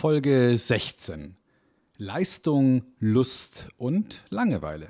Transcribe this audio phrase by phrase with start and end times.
[0.00, 1.36] Folge 16.
[1.98, 4.88] Leistung, Lust und Langeweile.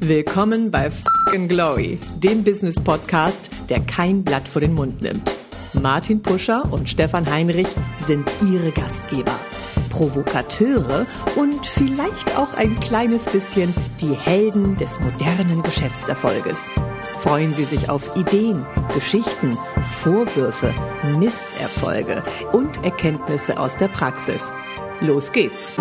[0.00, 5.34] Willkommen bei Fucking Glory, dem Business Podcast, der kein Blatt vor den Mund nimmt.
[5.72, 9.40] Martin Puscher und Stefan Heinrich sind ihre Gastgeber.
[9.88, 11.06] Provokateure
[11.36, 13.72] und vielleicht auch ein kleines bisschen
[14.02, 16.68] die Helden des modernen Geschäftserfolges.
[17.18, 19.58] Freuen Sie sich auf Ideen, Geschichten,
[20.02, 20.72] Vorwürfe,
[21.18, 24.52] Misserfolge und Erkenntnisse aus der Praxis.
[25.00, 25.72] Los geht's!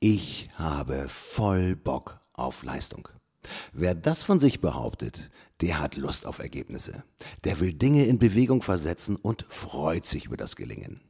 [0.00, 3.08] Ich habe voll Bock auf Leistung.
[3.72, 7.04] Wer das von sich behauptet, der hat Lust auf Ergebnisse.
[7.44, 11.00] Der will Dinge in Bewegung versetzen und freut sich über das Gelingen.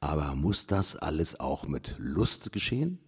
[0.00, 2.98] Aber muss das alles auch mit Lust geschehen?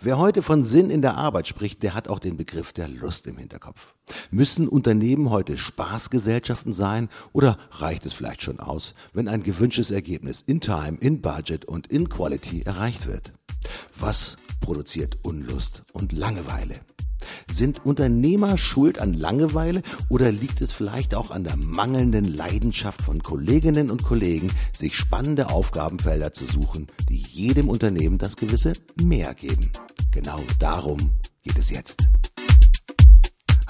[0.00, 3.26] Wer heute von Sinn in der Arbeit spricht, der hat auch den Begriff der Lust
[3.26, 3.94] im Hinterkopf.
[4.30, 10.42] Müssen Unternehmen heute Spaßgesellschaften sein oder reicht es vielleicht schon aus, wenn ein gewünschtes Ergebnis
[10.46, 13.32] in Time, in Budget und in Quality erreicht wird?
[13.98, 16.80] Was produziert Unlust und Langeweile?
[17.50, 23.22] Sind Unternehmer schuld an Langeweile oder liegt es vielleicht auch an der mangelnden Leidenschaft von
[23.22, 29.70] Kolleginnen und Kollegen, sich spannende Aufgabenfelder zu suchen, die jedem Unternehmen das gewisse Mehr geben?
[30.10, 32.08] Genau darum geht es jetzt.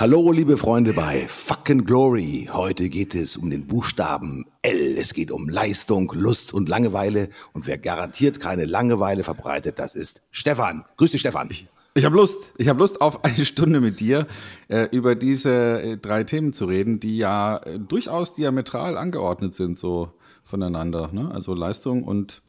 [0.00, 2.48] Hallo, liebe Freunde bei Fucking Glory.
[2.50, 4.96] Heute geht es um den Buchstaben L.
[4.96, 7.28] Es geht um Leistung, Lust und Langeweile.
[7.52, 10.86] Und wer garantiert keine Langeweile verbreitet, das ist Stefan.
[10.96, 11.48] Grüß dich, Stefan.
[11.50, 11.68] Ich
[12.04, 14.26] habe Lust, ich habe Lust auf eine Stunde mit dir
[14.68, 19.76] äh, über diese äh, drei Themen zu reden, die ja äh, durchaus diametral angeordnet sind
[19.76, 20.12] so
[20.44, 21.10] voneinander.
[21.12, 21.30] Ne?
[21.32, 22.42] Also Leistung und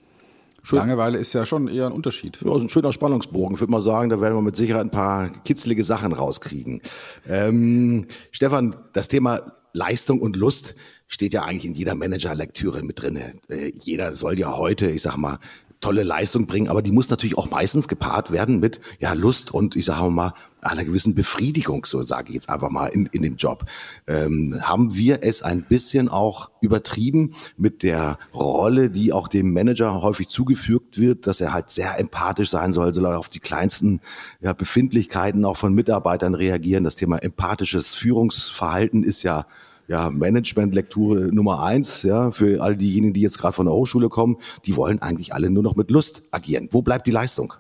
[0.64, 0.78] Schön.
[0.78, 2.38] Langeweile ist ja schon eher ein Unterschied.
[2.46, 3.56] Ja, ist ein schöner Spannungsbogen.
[3.56, 6.82] Ich würde mal sagen, da werden wir mit Sicherheit ein paar kitzlige Sachen rauskriegen.
[7.28, 9.42] Ähm, Stefan, das Thema
[9.74, 10.76] Leistung und Lust
[11.08, 13.40] steht ja eigentlich in jeder Manager-Lektüre mit drinne.
[13.50, 15.40] Äh, jeder soll ja heute, ich sag mal,
[15.82, 19.76] tolle Leistung bringen, aber die muss natürlich auch meistens gepaart werden mit ja Lust und
[19.76, 23.36] ich sage mal einer gewissen Befriedigung, so sage ich jetzt einfach mal in, in dem
[23.36, 23.66] Job.
[24.08, 30.02] Ähm, haben wir es ein bisschen auch übertrieben mit der Rolle, die auch dem Manager
[30.02, 34.02] häufig zugefügt wird, dass er halt sehr empathisch sein soll, soll er auf die kleinsten
[34.40, 36.84] ja, Befindlichkeiten auch von Mitarbeitern reagieren.
[36.84, 39.48] Das Thema empathisches Führungsverhalten ist ja
[39.92, 44.38] ja, Management-Lektüre Nummer eins, ja, für all diejenigen, die jetzt gerade von der Hochschule kommen,
[44.66, 46.70] die wollen eigentlich alle nur noch mit Lust agieren.
[46.72, 47.54] Wo bleibt die Leistung?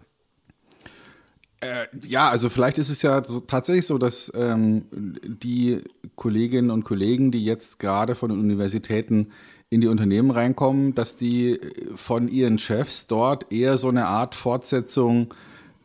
[1.59, 4.85] Äh, ja, also vielleicht ist es ja so, tatsächlich so, dass ähm,
[5.23, 5.81] die
[6.15, 9.27] Kolleginnen und Kollegen, die jetzt gerade von den Universitäten
[9.69, 11.59] in die Unternehmen reinkommen, dass die
[11.95, 15.33] von ihren Chefs dort eher so eine Art Fortsetzung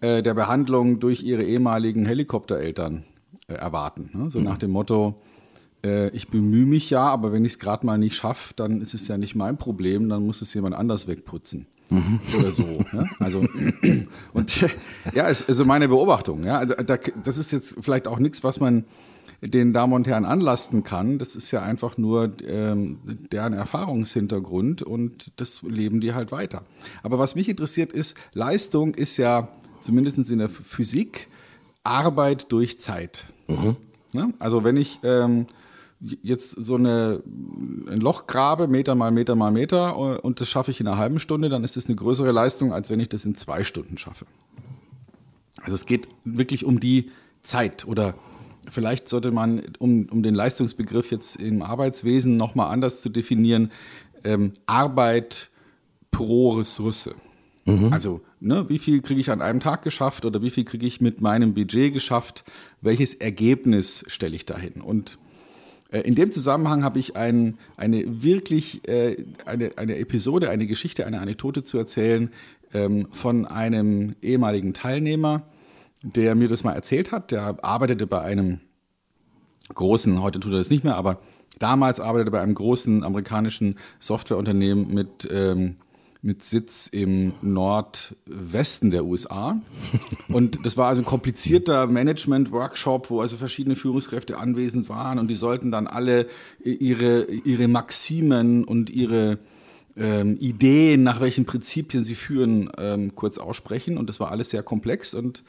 [0.00, 3.04] äh, der Behandlung durch ihre ehemaligen Helikoptereltern
[3.48, 4.10] äh, erwarten.
[4.14, 4.30] Ne?
[4.30, 4.44] So mhm.
[4.44, 5.20] nach dem Motto,
[5.84, 8.94] äh, ich bemühe mich ja, aber wenn ich es gerade mal nicht schaffe, dann ist
[8.94, 11.66] es ja nicht mein Problem, dann muss es jemand anders wegputzen.
[11.90, 12.20] Mhm.
[12.38, 12.84] Oder so.
[12.92, 13.08] Ne?
[13.20, 13.44] Also,
[14.32, 14.64] und
[15.14, 16.44] ja, ist also meine Beobachtung.
[16.44, 16.64] Ja?
[16.64, 18.84] Das ist jetzt vielleicht auch nichts, was man
[19.40, 21.18] den Damen und Herren anlasten kann.
[21.18, 22.98] Das ist ja einfach nur ähm,
[23.30, 26.62] deren Erfahrungshintergrund und das leben die halt weiter.
[27.02, 29.48] Aber was mich interessiert ist, Leistung ist ja
[29.80, 31.28] zumindest in der Physik
[31.84, 33.26] Arbeit durch Zeit.
[33.46, 33.76] Mhm.
[34.12, 34.32] Ne?
[34.38, 35.46] Also wenn ich ähm,
[36.00, 40.80] jetzt so eine, ein Loch grabe, Meter mal Meter mal Meter, und das schaffe ich
[40.80, 43.34] in einer halben Stunde, dann ist es eine größere Leistung, als wenn ich das in
[43.34, 44.26] zwei Stunden schaffe.
[45.62, 47.10] Also es geht wirklich um die
[47.42, 48.14] Zeit oder
[48.70, 53.72] vielleicht sollte man, um, um den Leistungsbegriff jetzt im Arbeitswesen nochmal anders zu definieren,
[54.24, 55.50] ähm, Arbeit
[56.10, 57.10] pro Ressource.
[57.64, 57.92] Mhm.
[57.92, 61.00] Also, ne, wie viel kriege ich an einem Tag geschafft oder wie viel kriege ich
[61.00, 62.44] mit meinem Budget geschafft?
[62.80, 64.80] Welches Ergebnis stelle ich dahin?
[64.80, 65.18] Und
[65.90, 71.20] in dem Zusammenhang habe ich ein, eine wirklich äh, eine, eine Episode, eine Geschichte, eine
[71.20, 72.30] Anekdote zu erzählen
[72.74, 75.42] ähm, von einem ehemaligen Teilnehmer,
[76.02, 77.30] der mir das mal erzählt hat.
[77.30, 78.60] Der arbeitete bei einem
[79.74, 81.20] großen, heute tut er das nicht mehr, aber
[81.58, 85.76] damals arbeitete bei einem großen amerikanischen Softwareunternehmen mit ähm,
[86.26, 89.60] mit Sitz im Nordwesten der USA.
[90.28, 95.36] Und das war also ein komplizierter Management-Workshop, wo also verschiedene Führungskräfte anwesend waren und die
[95.36, 96.26] sollten dann alle
[96.64, 99.38] ihre, ihre Maximen und ihre
[99.96, 103.96] ähm, Ideen, nach welchen Prinzipien sie führen, ähm, kurz aussprechen.
[103.96, 105.14] Und das war alles sehr komplex.
[105.14, 105.44] Und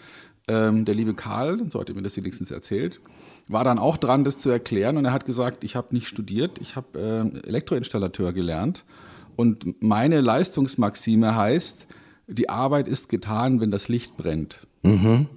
[0.48, 3.02] ähm, der liebe Karl, so hat er mir das wenigstens erzählt,
[3.48, 4.98] war dann auch dran, das zu erklären.
[4.98, 8.84] Und er hat gesagt, ich habe nicht studiert, ich habe äh, Elektroinstallateur gelernt
[9.38, 11.88] und meine Leistungsmaxime heißt,
[12.28, 14.68] die Arbeit ist getan, wenn das Licht brennt.
[14.84, 15.28] Mhm.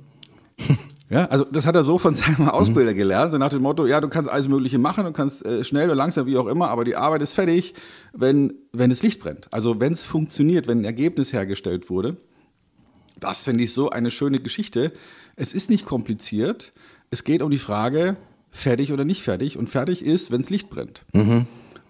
[1.12, 4.00] Ja, also das hat er so von seinem Ausbilder gelernt, so nach dem Motto, ja,
[4.00, 6.85] du kannst alles Mögliche machen, du kannst äh, schnell oder langsam, wie auch immer, aber
[6.85, 7.75] die Arbeit ist fertig,
[8.12, 9.52] wenn, wenn es Licht brennt.
[9.52, 12.17] Also wenn es funktioniert, wenn ein Ergebnis hergestellt wurde.
[13.19, 14.93] Das finde ich so eine schöne Geschichte.
[15.35, 16.73] Es ist nicht kompliziert.
[17.11, 18.17] Es geht um die Frage,
[18.52, 19.58] fertig oder nicht fertig.
[19.58, 21.05] Und fertig ist, wenn es Licht brennt.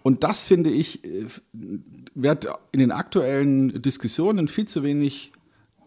[0.02, 1.26] Und das finde ich, äh,
[2.14, 5.32] wird in den aktuellen Diskussionen viel zu wenig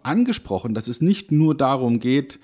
[0.03, 2.39] angesprochen, dass es nicht nur darum geht,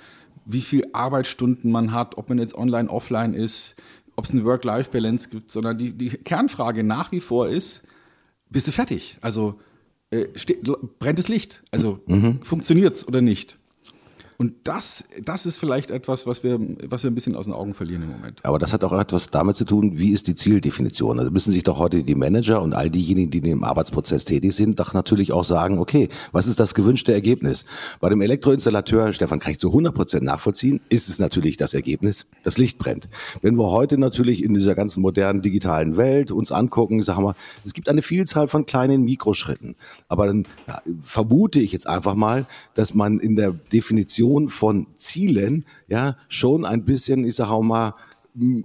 [0.45, 3.75] wie viel Arbeitsstunden man hat, ob man jetzt online, offline ist,
[4.15, 7.83] ob es eine Work-Life-Balance gibt, sondern die, die Kernfrage nach wie vor ist,
[8.49, 9.17] bist du fertig?
[9.21, 9.59] Also
[10.11, 10.63] äh, steht,
[10.97, 11.61] brennt das Licht?
[11.71, 12.41] Also mhm.
[12.41, 13.59] funktioniert es oder nicht?
[14.41, 16.57] Und das, das ist vielleicht etwas, was wir,
[16.87, 18.39] was wir ein bisschen aus den Augen verlieren im Moment.
[18.45, 21.19] Aber das hat auch etwas damit zu tun, wie ist die Zieldefinition?
[21.19, 24.79] Also müssen sich doch heute die Manager und all diejenigen, die im Arbeitsprozess tätig sind,
[24.79, 27.65] doch natürlich auch sagen, okay, was ist das gewünschte Ergebnis?
[27.99, 32.25] Bei dem Elektroinstallateur, Stefan, kann ich zu 100 Prozent nachvollziehen, ist es natürlich das Ergebnis,
[32.43, 33.09] das Licht brennt.
[33.41, 37.73] Wenn wir heute natürlich in dieser ganzen modernen digitalen Welt uns angucken, sagen wir, es
[37.73, 39.75] gibt eine Vielzahl von kleinen Mikroschritten.
[40.07, 44.87] Aber dann ja, vermute ich jetzt einfach mal, dass man in der Definition Definition von
[44.97, 47.95] Zielen ja schon ein bisschen, ich sage auch mal,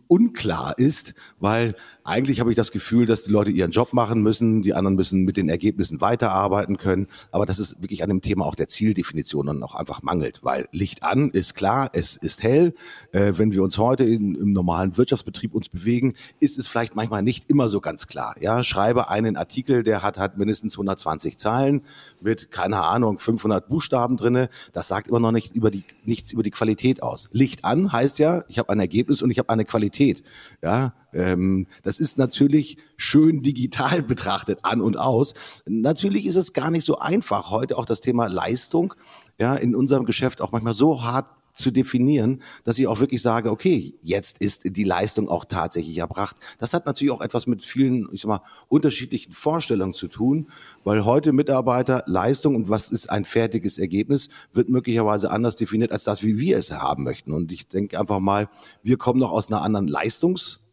[0.08, 1.75] unklar ist, weil
[2.05, 5.25] eigentlich habe ich das Gefühl, dass die Leute ihren Job machen müssen, die anderen müssen
[5.25, 9.47] mit den Ergebnissen weiterarbeiten können, aber das ist wirklich an dem Thema auch der Zieldefinition
[9.47, 12.75] dann auch einfach mangelt, weil Licht an ist klar, es ist hell.
[13.12, 17.23] Äh, wenn wir uns heute in, im normalen Wirtschaftsbetrieb uns bewegen, ist es vielleicht manchmal
[17.23, 18.35] nicht immer so ganz klar.
[18.41, 21.83] Ja, schreibe einen Artikel, der hat hat mindestens 120 Zeilen
[22.21, 24.50] mit keine Ahnung 500 Buchstaben drinne.
[24.73, 27.29] Das sagt immer noch nicht über die nichts über die Qualität aus.
[27.33, 30.23] Licht an heißt ja, ich habe ein Ergebnis und ich habe eine Qualität.
[30.62, 35.34] Ja, ähm, das ist natürlich schön digital betrachtet an und aus.
[35.66, 38.94] Natürlich ist es gar nicht so einfach, heute auch das Thema Leistung
[39.38, 43.50] ja, in unserem Geschäft auch manchmal so hart zu definieren, dass ich auch wirklich sage,
[43.50, 46.37] okay, jetzt ist die Leistung auch tatsächlich erbracht.
[46.58, 50.49] Das hat natürlich auch etwas mit vielen, ich sag mal, unterschiedlichen Vorstellungen zu tun,
[50.82, 56.02] weil heute Mitarbeiter Leistung und was ist ein fertiges Ergebnis, wird möglicherweise anders definiert als
[56.02, 57.31] das, wie wir es haben möchten.
[57.31, 58.49] Und ich denke einfach mal,
[58.82, 60.63] wir kommen noch aus einer anderen Leistungs-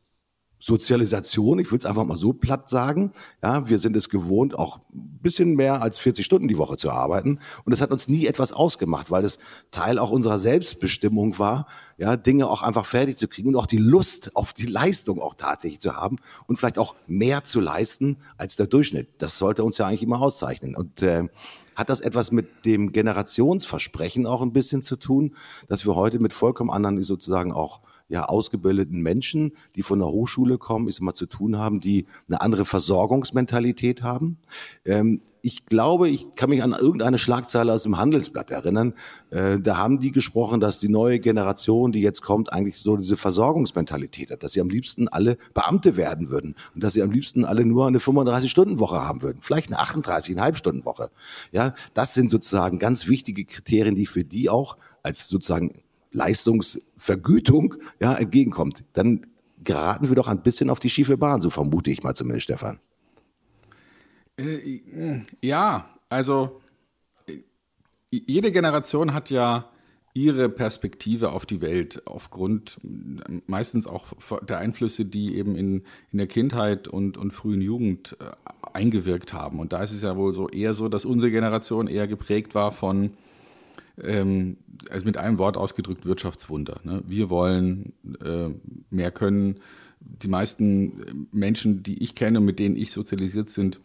[0.62, 3.12] Sozialisation, ich will es einfach mal so platt sagen.
[3.42, 6.92] Ja, wir sind es gewohnt, auch ein bisschen mehr als 40 Stunden die Woche zu
[6.92, 7.40] arbeiten.
[7.66, 9.40] Und es hat uns nie etwas ausgemacht, weil es
[9.72, 11.66] Teil auch unserer Selbstbestimmung war,
[11.98, 15.34] ja, Dinge auch einfach fertig zu kriegen und auch die Lust auf die Leistung auch
[15.34, 19.10] tatsächlich zu haben und vielleicht auch mehr zu leisten als der Durchschnitt.
[19.18, 20.75] Das sollte uns ja eigentlich immer auszeichnen.
[20.75, 21.28] Und äh,
[21.75, 25.36] hat das etwas mit dem Generationsversprechen auch ein bisschen zu tun,
[25.68, 27.81] dass wir heute mit vollkommen anderen sozusagen auch
[28.12, 32.42] ja, ausgebildeten Menschen, die von der Hochschule kommen, ist immer zu tun haben, die eine
[32.42, 34.38] andere Versorgungsmentalität haben.
[34.86, 38.94] Ähm, ich glaube, ich kann mich an irgendeine Schlagzeile aus dem Handelsblatt erinnern.
[39.30, 43.18] Äh, da haben die gesprochen, dass die neue Generation, die jetzt kommt, eigentlich so diese
[43.18, 47.46] Versorgungsmentalität hat, dass sie am liebsten alle Beamte werden würden und dass sie am liebsten
[47.46, 51.10] alle nur eine 35-Stunden-Woche haben würden, vielleicht eine 38,5-Stunden-Woche.
[51.52, 55.81] Ja, das sind sozusagen ganz wichtige Kriterien, die für die auch als sozusagen
[56.12, 59.28] Leistungsvergütung ja, entgegenkommt, dann
[59.63, 62.80] geraten wir doch ein bisschen auf die schiefe Bahn, so vermute ich mal zumindest, Stefan.
[64.38, 66.62] Äh, ja, also
[67.28, 67.40] äh,
[68.10, 69.69] jede Generation hat ja
[70.13, 72.80] ihre Perspektive auf die Welt aufgrund
[73.48, 74.08] meistens auch
[74.42, 78.25] der Einflüsse, die eben in, in der Kindheit und, und frühen Jugend äh,
[78.74, 79.60] eingewirkt haben.
[79.60, 82.72] Und da ist es ja wohl so eher so, dass unsere Generation eher geprägt war
[82.72, 83.12] von
[84.01, 84.57] ähm,
[84.89, 86.77] also mit einem Wort ausgedrückt Wirtschaftswunder.
[86.83, 87.03] Ne?
[87.07, 87.93] Wir wollen
[88.24, 88.50] äh,
[88.89, 89.60] mehr können.
[90.00, 93.79] Die meisten Menschen, die ich kenne und mit denen ich sozialisiert sind,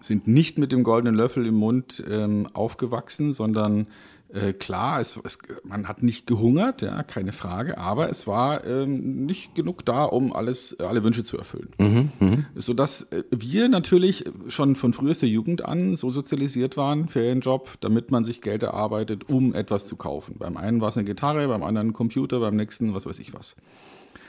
[0.00, 3.86] sind nicht mit dem goldenen Löffel im Mund ähm, aufgewachsen, sondern
[4.32, 9.26] äh, klar, es, es, man hat nicht gehungert, ja, keine Frage, aber es war ähm,
[9.26, 11.68] nicht genug da, um alles, alle Wünsche zu erfüllen.
[11.78, 12.44] Mhm, mh.
[12.54, 18.24] Sodass äh, wir natürlich schon von frühester Jugend an so sozialisiert waren, Ferienjob, damit man
[18.24, 20.36] sich Geld erarbeitet, um etwas zu kaufen.
[20.38, 23.34] Beim einen war es eine Gitarre, beim anderen ein Computer, beim nächsten was weiß ich
[23.34, 23.56] was.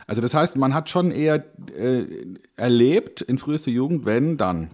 [0.06, 1.46] Also das heißt, man hat schon eher
[1.78, 2.04] äh,
[2.58, 4.70] erlebt in frühester Jugend, wenn dann.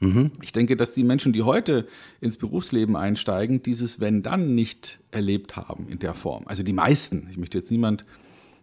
[0.00, 0.32] Mhm.
[0.42, 1.86] Ich denke, dass die Menschen, die heute
[2.20, 6.44] ins Berufsleben einsteigen, dieses Wenn dann nicht erlebt haben in der Form.
[6.46, 7.28] Also die meisten.
[7.30, 8.04] Ich möchte jetzt niemand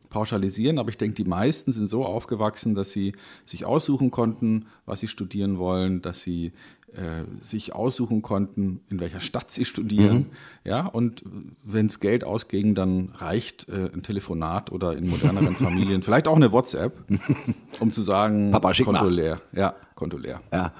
[0.09, 3.13] pauschalisieren, aber ich denke, die meisten sind so aufgewachsen, dass sie
[3.45, 6.53] sich aussuchen konnten, was sie studieren wollen, dass sie
[6.93, 10.17] äh, sich aussuchen konnten, in welcher Stadt sie studieren.
[10.17, 10.25] Mhm.
[10.63, 11.23] Ja, und
[11.65, 16.37] wenn es Geld ausging, dann reicht äh, ein Telefonat oder in moderneren Familien vielleicht auch
[16.37, 16.93] eine WhatsApp,
[17.81, 19.41] um zu sagen, Papa, schick Konto leer.
[19.51, 20.41] Ja, Konto leer.
[20.51, 20.73] Ja.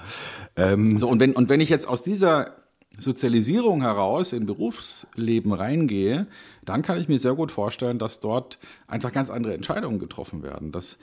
[0.56, 0.98] Ähm.
[0.98, 2.56] So, und wenn, und wenn ich jetzt aus dieser
[2.98, 6.26] Sozialisierung heraus in Berufsleben reingehe,
[6.64, 10.72] dann kann ich mir sehr gut vorstellen, dass dort einfach ganz andere Entscheidungen getroffen werden,
[10.72, 10.98] dass,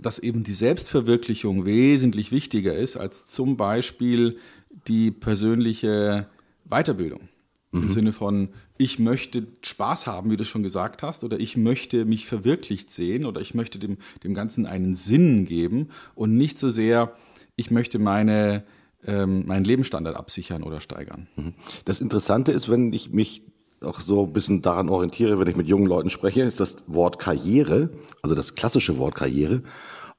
[0.00, 4.38] dass eben die Selbstverwirklichung wesentlich wichtiger ist als zum Beispiel
[4.86, 6.28] die persönliche
[6.64, 7.28] Weiterbildung.
[7.72, 7.82] Mhm.
[7.82, 12.06] Im Sinne von, ich möchte Spaß haben, wie du schon gesagt hast, oder ich möchte
[12.06, 16.70] mich verwirklicht sehen oder ich möchte dem, dem Ganzen einen Sinn geben und nicht so
[16.70, 17.12] sehr,
[17.58, 18.64] ich möchte meine,
[19.04, 21.26] ähm, meinen Lebensstandard absichern oder steigern.
[21.36, 21.54] Mhm.
[21.84, 23.42] Das Interessante ist, wenn ich mich
[23.82, 27.18] auch so ein bisschen daran orientiere, wenn ich mit jungen Leuten spreche, ist das Wort
[27.18, 27.90] Karriere,
[28.22, 29.62] also das klassische Wort Karriere,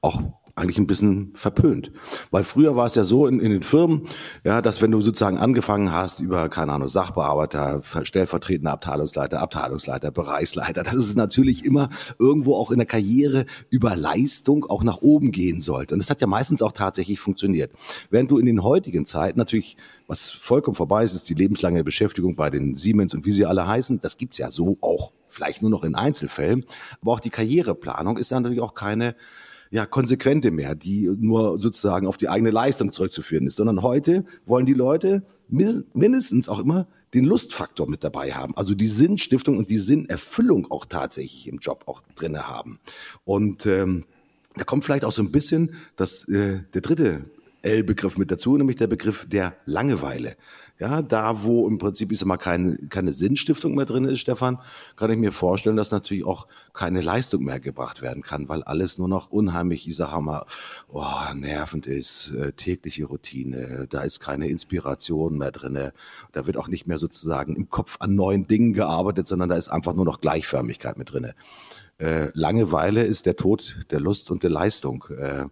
[0.02, 0.22] auch
[0.56, 1.90] eigentlich ein bisschen verpönt.
[2.30, 4.02] Weil früher war es ja so in, in den Firmen,
[4.44, 10.82] ja, dass wenn du sozusagen angefangen hast über, keine Ahnung, Sachbearbeiter, stellvertretender Abteilungsleiter, Abteilungsleiter, Bereichsleiter,
[10.84, 11.88] dass es natürlich immer
[12.18, 15.94] irgendwo auch in der Karriere über Leistung auch nach oben gehen sollte.
[15.94, 17.72] Und das hat ja meistens auch tatsächlich funktioniert.
[18.10, 19.76] Während du in den heutigen Zeiten natürlich,
[20.06, 23.66] was vollkommen vorbei ist, ist die lebenslange Beschäftigung bei den Siemens und wie sie alle
[23.66, 24.00] heißen.
[24.00, 26.64] Das gibt's ja so auch, vielleicht nur noch in Einzelfällen.
[27.00, 29.14] Aber auch die Karriereplanung ist ja natürlich auch keine
[29.70, 34.66] ja, konsequente mehr, die nur sozusagen auf die eigene Leistung zurückzuführen ist, sondern heute wollen
[34.66, 39.78] die Leute mindestens auch immer den Lustfaktor mit dabei haben, also die Sinnstiftung und die
[39.78, 42.78] Sinnerfüllung auch tatsächlich im Job auch drinne haben.
[43.24, 44.04] Und ähm,
[44.54, 47.30] da kommt vielleicht auch so ein bisschen das, äh, der dritte
[47.62, 50.36] L-Begriff mit dazu, nämlich der Begriff der Langeweile.
[50.78, 54.58] Ja, da wo im Prinzip ist immer keine, keine Sinnstiftung mehr drin ist, Stefan,
[54.96, 58.96] kann ich mir vorstellen, dass natürlich auch keine Leistung mehr gebracht werden kann, weil alles
[58.96, 60.46] nur noch unheimlich, ich sage mal,
[60.88, 65.92] oh, nervend ist, äh, tägliche Routine, da ist keine Inspiration mehr drinne,
[66.32, 69.68] da wird auch nicht mehr sozusagen im Kopf an neuen Dingen gearbeitet, sondern da ist
[69.68, 71.34] einfach nur noch Gleichförmigkeit mit drinne.
[71.98, 75.04] Äh, Langeweile ist der Tod der Lust und der Leistung.
[75.10, 75.44] Äh,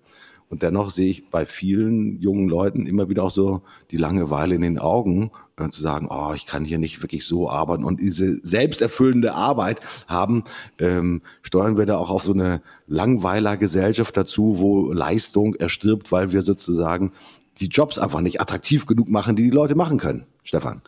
[0.50, 4.62] und dennoch sehe ich bei vielen jungen Leuten immer wieder auch so die Langeweile in
[4.62, 8.38] den Augen, äh, zu sagen, oh, ich kann hier nicht wirklich so arbeiten und diese
[8.45, 10.45] selbsterfüllende Arbeit haben,
[10.78, 16.43] ähm, steuern wir da auch auf so eine Langweiler-Gesellschaft dazu, wo Leistung erstirbt, weil wir
[16.43, 17.12] sozusagen
[17.61, 20.25] die Jobs einfach nicht attraktiv genug machen, die die Leute machen können.
[20.43, 20.81] Stefan.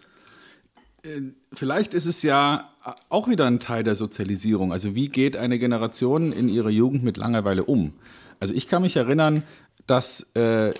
[1.02, 1.20] Äh,
[1.52, 2.70] vielleicht ist es ja
[3.08, 4.72] auch wieder ein Teil der Sozialisierung.
[4.72, 7.92] Also wie geht eine Generation in ihrer Jugend mit Langeweile um?
[8.40, 9.42] Also ich kann mich erinnern,
[9.86, 10.72] dass äh,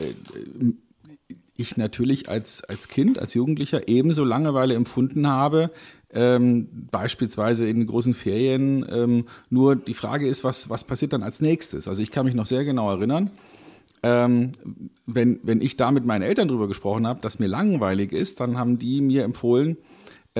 [1.56, 5.70] ich natürlich als, als Kind, als Jugendlicher ebenso Langeweile empfunden habe,
[6.12, 8.84] ähm, beispielsweise in großen Ferien.
[8.90, 11.86] Ähm, nur die Frage ist, was, was passiert dann als nächstes?
[11.86, 13.30] Also ich kann mich noch sehr genau erinnern,
[14.02, 14.52] ähm,
[15.06, 18.56] wenn, wenn ich da mit meinen Eltern drüber gesprochen habe, dass mir langweilig ist, dann
[18.58, 19.76] haben die mir empfohlen,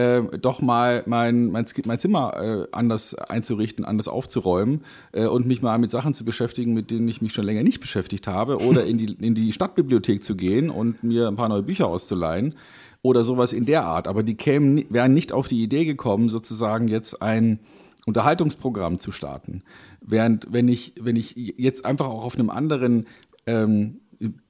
[0.00, 5.60] äh, doch mal mein, mein, mein Zimmer äh, anders einzurichten, anders aufzuräumen äh, und mich
[5.60, 8.86] mal mit Sachen zu beschäftigen, mit denen ich mich schon länger nicht beschäftigt habe oder
[8.86, 12.54] in die, in die Stadtbibliothek zu gehen und mir ein paar neue Bücher auszuleihen
[13.02, 14.08] oder sowas in der Art.
[14.08, 17.60] Aber die kämen, wären nicht auf die Idee gekommen, sozusagen jetzt ein
[18.06, 19.62] Unterhaltungsprogramm zu starten.
[20.00, 23.06] Während wenn ich, wenn ich jetzt einfach auch auf einem anderen
[23.46, 24.00] ähm,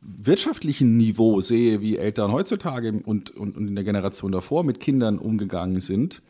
[0.01, 5.19] wirtschaftlichen Niveau sehe, wie Eltern heutzutage und, und, und in der Generation davor mit Kindern
[5.19, 6.23] umgegangen sind,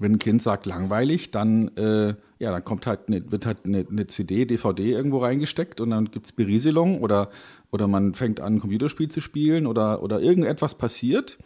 [0.00, 3.84] wenn ein Kind sagt langweilig, dann, äh, ja, dann kommt halt eine, wird halt eine,
[3.90, 7.30] eine CD, DVD irgendwo reingesteckt und dann gibt's Berieselung oder,
[7.72, 11.36] oder man fängt an, ein Computerspiel zu spielen oder, oder irgendetwas passiert,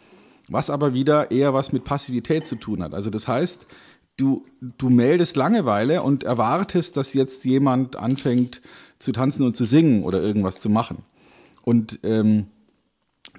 [0.49, 2.93] was aber wieder eher was mit Passivität zu tun hat.
[2.93, 3.65] Also das heißt,
[4.17, 8.61] du, du meldest Langeweile und erwartest, dass jetzt jemand anfängt
[8.99, 10.99] zu tanzen und zu singen oder irgendwas zu machen.
[11.63, 12.47] Und ähm,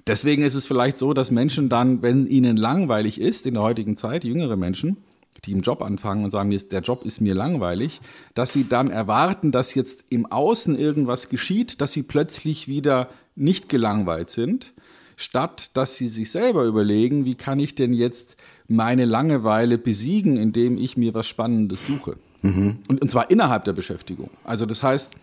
[0.06, 3.96] deswegen ist es vielleicht so, dass Menschen dann, wenn ihnen langweilig ist, in der heutigen
[3.96, 4.96] Zeit, jüngere Menschen,
[5.44, 8.00] die im Job anfangen und sagen, der Job ist mir langweilig,
[8.34, 13.68] dass sie dann erwarten, dass jetzt im Außen irgendwas geschieht, dass sie plötzlich wieder nicht
[13.68, 14.72] gelangweilt sind,
[15.16, 18.36] statt dass sie sich selber überlegen, wie kann ich denn jetzt
[18.68, 22.16] meine Langeweile besiegen, indem ich mir was Spannendes suche.
[22.42, 22.78] Mhm.
[22.88, 24.30] Und, und zwar innerhalb der Beschäftigung.
[24.44, 25.14] Also das heißt,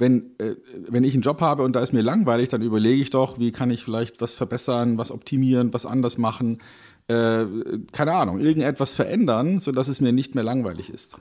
[0.00, 0.56] wenn, äh,
[0.88, 3.52] wenn ich einen Job habe und da ist mir langweilig, dann überlege ich doch, wie
[3.52, 6.58] kann ich vielleicht was verbessern, was optimieren, was anders machen,
[7.08, 7.44] äh,
[7.92, 11.16] keine Ahnung, irgendetwas verändern, sodass es mir nicht mehr langweilig ist.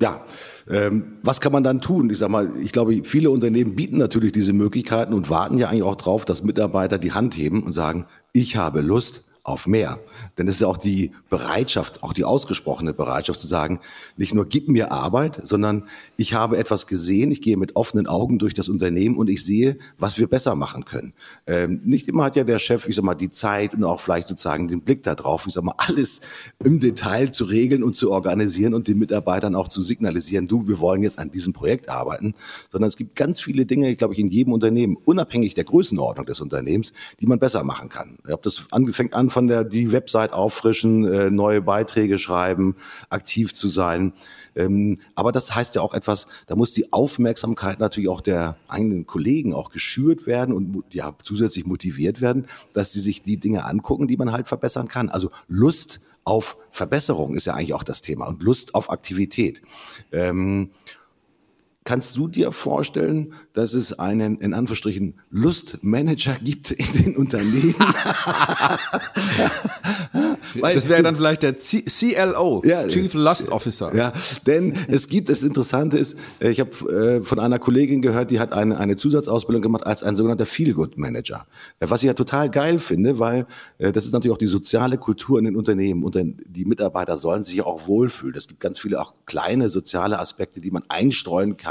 [0.00, 0.24] Ja,
[0.68, 2.10] ähm, was kann man dann tun?
[2.10, 5.82] Ich sag mal, ich glaube, viele Unternehmen bieten natürlich diese Möglichkeiten und warten ja eigentlich
[5.82, 9.98] auch drauf, dass Mitarbeiter die Hand heben und sagen, ich habe Lust, auf mehr.
[10.38, 13.80] Denn es ist ja auch die Bereitschaft, auch die ausgesprochene Bereitschaft zu sagen,
[14.16, 15.88] nicht nur gib mir Arbeit, sondern
[16.20, 19.78] ich habe etwas gesehen, ich gehe mit offenen Augen durch das Unternehmen und ich sehe,
[19.96, 21.14] was wir besser machen können.
[21.46, 24.28] Ähm, nicht immer hat ja der Chef, ich sag mal, die Zeit und auch vielleicht
[24.28, 26.20] sozusagen den Blick darauf, ich sag mal, alles
[26.62, 30.78] im Detail zu regeln und zu organisieren und den Mitarbeitern auch zu signalisieren, du, wir
[30.78, 32.34] wollen jetzt an diesem Projekt arbeiten,
[32.70, 36.42] sondern es gibt ganz viele Dinge, glaube ich, in jedem Unternehmen, unabhängig der Größenordnung des
[36.42, 38.18] Unternehmens, die man besser machen kann.
[38.26, 42.76] Ich habe das fängt an von der die Website auffrischen, äh, neue Beiträge schreiben,
[43.08, 44.12] aktiv zu sein.
[44.60, 49.06] Ähm, aber das heißt ja auch etwas, da muss die Aufmerksamkeit natürlich auch der eigenen
[49.06, 54.06] Kollegen auch geschürt werden und ja zusätzlich motiviert werden, dass sie sich die Dinge angucken,
[54.06, 55.08] die man halt verbessern kann.
[55.08, 59.62] Also Lust auf Verbesserung ist ja eigentlich auch das Thema und Lust auf Aktivität.
[60.12, 60.70] Ähm,
[61.84, 67.74] Kannst du dir vorstellen, dass es einen, in Anführungsstrichen, Lustmanager gibt in den Unternehmen?
[70.60, 73.94] das wäre dann vielleicht der C CLO, ja, Chief Lust Officer.
[73.94, 74.12] Ja,
[74.46, 78.40] denn es gibt, das Interessante ist, äh, ich habe äh, von einer Kollegin gehört, die
[78.40, 81.46] hat eine, eine Zusatzausbildung gemacht als ein sogenannter Feel-Good-Manager.
[81.80, 83.46] Was ich ja total geil finde, weil
[83.78, 87.42] äh, das ist natürlich auch die soziale Kultur in den Unternehmen und die Mitarbeiter sollen
[87.42, 88.36] sich auch wohlfühlen.
[88.36, 91.69] Es gibt ganz viele auch kleine soziale Aspekte, die man einstreuen kann,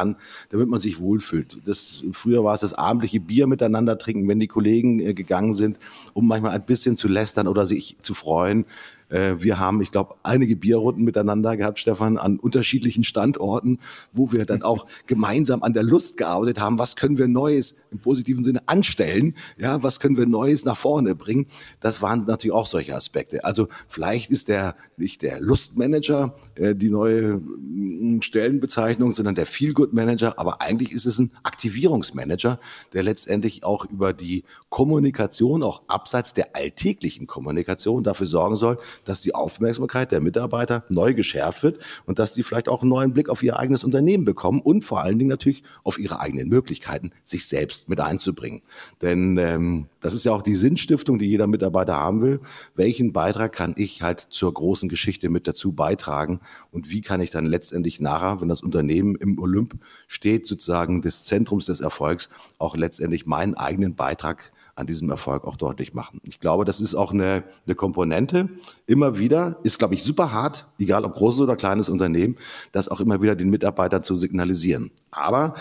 [0.50, 1.60] damit man sich wohlfühlt.
[1.66, 5.78] Das, früher war es das abendliche Bier miteinander trinken, wenn die Kollegen gegangen sind,
[6.14, 8.66] um manchmal ein bisschen zu lästern oder sich zu freuen.
[9.10, 13.80] Äh, wir haben, ich glaube, einige Bierrunden miteinander gehabt, Stefan, an unterschiedlichen Standorten,
[14.14, 16.80] wo wir dann auch gemeinsam an der Lust gearbeitet haben.
[16.80, 19.36] Was können wir Neues im positiven Sinne anstellen?
[19.58, 21.48] Ja, was können wir Neues nach vorne bringen?
[21.80, 23.44] Das waren natürlich auch solche Aspekte.
[23.44, 29.94] Also vielleicht ist der nicht der Lustmanager äh, die neue mm, Stellenbezeichnung, sondern der Feelgood
[29.94, 30.38] Manager.
[30.38, 32.60] Aber eigentlich ist es ein Aktivierungsmanager,
[32.94, 39.22] der letztendlich auch über die Kommunikation, auch abseits der alltäglichen Kommunikation, dafür sorgen soll, dass
[39.22, 43.30] die Aufmerksamkeit der Mitarbeiter neu geschärft wird und dass sie vielleicht auch einen neuen Blick
[43.30, 47.48] auf ihr eigenes Unternehmen bekommen und vor allen Dingen natürlich auf ihre eigenen Möglichkeiten, sich
[47.48, 48.62] selbst mit einzubringen.
[49.02, 52.40] Denn ähm, das ist ja auch die Sinnstiftung, die jeder Mitarbeiter haben will.
[52.76, 56.40] Welchen Beitrag kann ich halt zur großen Geschichte mit dazu beitragen
[56.72, 59.76] und wie kann ich dann letztendlich nachher, wenn das Unternehmen im Olymp
[60.08, 65.58] steht, sozusagen des Zentrums des Erfolgs, auch letztendlich meinen eigenen Beitrag an diesem Erfolg auch
[65.58, 66.22] deutlich machen.
[66.24, 68.50] Ich glaube, das ist auch eine, eine Komponente.
[68.88, 72.38] Immer wieder ist, glaube ich, super hart, egal ob großes oder kleines Unternehmen,
[72.72, 74.92] das auch immer wieder den Mitarbeitern zu signalisieren.
[75.12, 75.56] Aber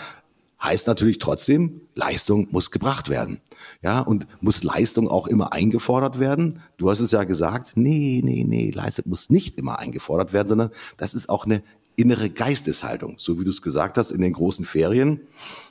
[0.61, 3.39] heißt natürlich trotzdem, Leistung muss gebracht werden.
[3.81, 6.61] Ja, und muss Leistung auch immer eingefordert werden?
[6.77, 10.71] Du hast es ja gesagt, nee, nee, nee, Leistung muss nicht immer eingefordert werden, sondern
[10.97, 11.63] das ist auch eine
[11.95, 15.21] innere Geisteshaltung, so wie du es gesagt hast in den großen Ferien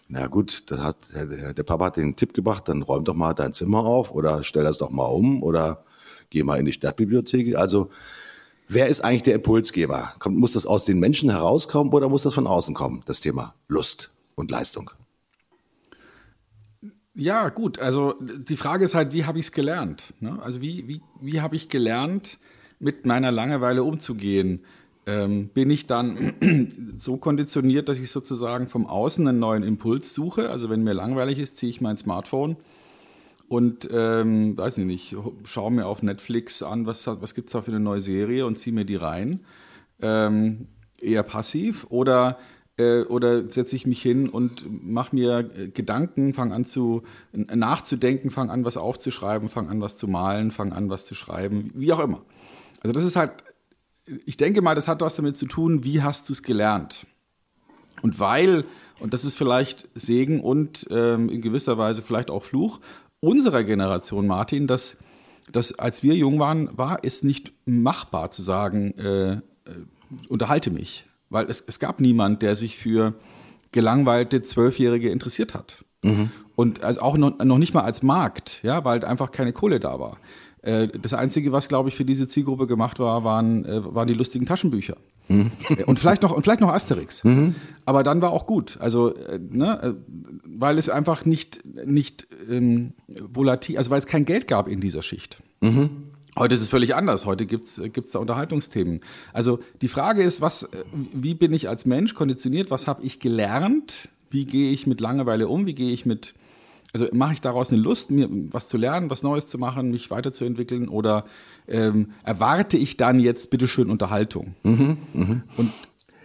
[0.08, 3.52] na gut, das hat, der, Papa hat den Tipp gebracht, dann räum doch mal dein
[3.52, 5.84] Zimmer auf oder stell das doch mal um oder
[6.30, 7.56] geh mal in die Stadtbibliothek.
[7.56, 7.90] Also
[8.66, 10.14] wer ist eigentlich der Impulsgeber?
[10.18, 13.54] Kommt, muss das aus den Menschen herauskommen oder muss das von außen kommen, das Thema
[13.68, 14.90] Lust und Leistung?
[17.14, 17.78] Ja, gut.
[17.78, 20.14] Also die Frage ist halt, wie habe ich es gelernt?
[20.20, 20.38] Ne?
[20.42, 22.38] Also wie, wie, wie habe ich gelernt,
[22.78, 24.64] mit meiner Langeweile umzugehen?
[25.08, 26.34] ähm, bin ich dann
[26.96, 30.50] so konditioniert, dass ich sozusagen vom Außen einen neuen Impuls suche.
[30.50, 32.56] Also wenn mir langweilig ist, ziehe ich mein Smartphone
[33.48, 37.62] und ähm, weiß ich nicht, schaue mir auf Netflix an, was, was gibt es da
[37.62, 39.40] für eine neue Serie und ziehe mir die rein.
[40.02, 40.68] Ähm,
[41.00, 42.38] eher passiv oder
[42.78, 48.30] äh, oder setze ich mich hin und mache mir äh, Gedanken, fange an zu nachzudenken,
[48.30, 51.92] fange an was aufzuschreiben, fange an was zu malen, fange an was zu schreiben, wie
[51.92, 52.22] auch immer.
[52.80, 53.32] Also das ist halt
[54.24, 57.06] ich denke mal, das hat was damit zu tun, wie hast du es gelernt?
[58.02, 58.64] Und weil,
[59.00, 62.80] und das ist vielleicht Segen und ähm, in gewisser Weise vielleicht auch Fluch
[63.20, 64.98] unserer Generation, Martin, dass,
[65.50, 69.40] dass als wir jung waren, war es nicht machbar zu sagen, äh, äh,
[70.28, 71.06] unterhalte mich.
[71.30, 73.14] Weil es, es gab niemand, der sich für
[73.72, 75.84] gelangweilte Zwölfjährige interessiert hat.
[76.02, 76.30] Mhm.
[76.56, 80.00] Und also auch noch, noch nicht mal als Markt, ja, weil einfach keine Kohle da
[80.00, 80.18] war.
[80.62, 84.14] Äh, das Einzige, was, glaube ich, für diese Zielgruppe gemacht war, waren, äh, waren die
[84.14, 84.96] lustigen Taschenbücher.
[85.28, 85.50] Mhm.
[85.86, 87.22] Und vielleicht noch und vielleicht noch Asterix.
[87.22, 87.54] Mhm.
[87.84, 88.78] Aber dann war auch gut.
[88.80, 89.96] Also, äh, ne,
[90.44, 95.02] weil es einfach nicht, nicht ähm, volatil, also weil es kein Geld gab in dieser
[95.02, 95.38] Schicht.
[95.60, 96.07] Mhm.
[96.38, 97.26] Heute ist es völlig anders.
[97.26, 99.00] Heute gibt's gibt's da Unterhaltungsthemen.
[99.32, 100.68] Also die Frage ist, was,
[101.12, 102.70] wie bin ich als Mensch konditioniert?
[102.70, 104.08] Was habe ich gelernt?
[104.30, 105.66] Wie gehe ich mit Langeweile um?
[105.66, 106.34] Wie gehe ich mit
[106.94, 110.10] also mache ich daraus eine Lust, mir was zu lernen, was Neues zu machen, mich
[110.10, 111.26] weiterzuentwickeln oder
[111.66, 114.54] ähm, erwarte ich dann jetzt bitteschön Unterhaltung?
[114.62, 115.42] Mhm, mh.
[115.56, 115.72] Und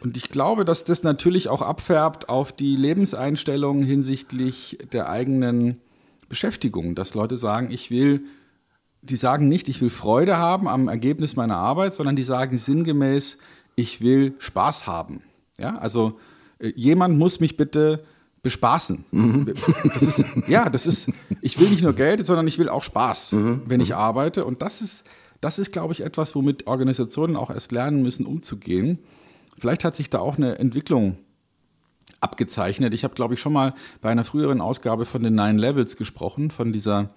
[0.04, 5.80] und ich glaube, dass das natürlich auch abfärbt auf die Lebenseinstellung hinsichtlich der eigenen
[6.28, 8.26] Beschäftigung, dass Leute sagen, ich will
[9.04, 13.38] die sagen nicht, ich will Freude haben am Ergebnis meiner Arbeit, sondern die sagen sinngemäß,
[13.76, 15.22] ich will Spaß haben.
[15.60, 16.20] Ja, also
[16.60, 18.04] äh, jemand muss mich bitte
[18.42, 19.06] bespaßen.
[19.12, 19.54] Mhm.
[19.94, 21.12] Das ist, ja, das ist,
[21.42, 23.62] ich will nicht nur Geld, sondern ich will auch Spaß, mhm.
[23.66, 24.46] wenn ich arbeite.
[24.46, 25.06] Und das ist,
[25.42, 29.00] das ist, glaube ich, etwas, womit Organisationen auch erst lernen müssen, umzugehen.
[29.58, 31.18] Vielleicht hat sich da auch eine Entwicklung
[32.20, 32.94] abgezeichnet.
[32.94, 36.52] Ich habe, glaube ich, schon mal bei einer früheren Ausgabe von den Nine Levels gesprochen,
[36.52, 37.10] von dieser,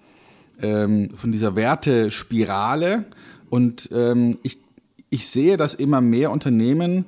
[0.61, 3.05] ähm, von dieser Wertespirale.
[3.49, 4.59] Und ähm, ich,
[5.09, 7.05] ich sehe, dass immer mehr Unternehmen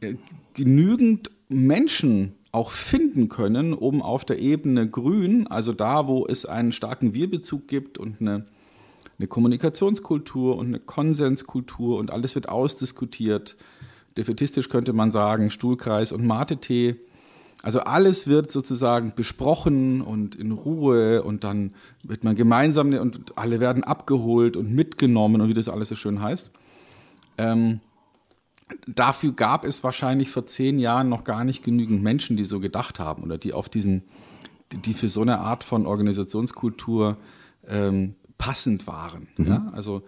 [0.00, 0.14] äh,
[0.54, 6.72] genügend Menschen auch finden können, um auf der Ebene Grün, also da, wo es einen
[6.72, 8.46] starken Wir-Bezug gibt und eine,
[9.18, 13.56] eine Kommunikationskultur und eine Konsenskultur und alles wird ausdiskutiert.
[14.16, 16.96] Defetistisch könnte man sagen, Stuhlkreis und Mate-Tee.
[17.62, 23.58] Also alles wird sozusagen besprochen und in Ruhe und dann wird man gemeinsam und alle
[23.58, 26.52] werden abgeholt und mitgenommen und wie das alles so schön heißt.
[27.36, 27.80] Ähm,
[28.86, 33.00] dafür gab es wahrscheinlich vor zehn Jahren noch gar nicht genügend Menschen, die so gedacht
[33.00, 34.04] haben oder die auf diesen,
[34.72, 37.16] die für so eine Art von Organisationskultur
[37.66, 39.28] ähm, passend waren.
[39.36, 39.46] Mhm.
[39.46, 39.72] Ja?
[39.74, 40.02] Also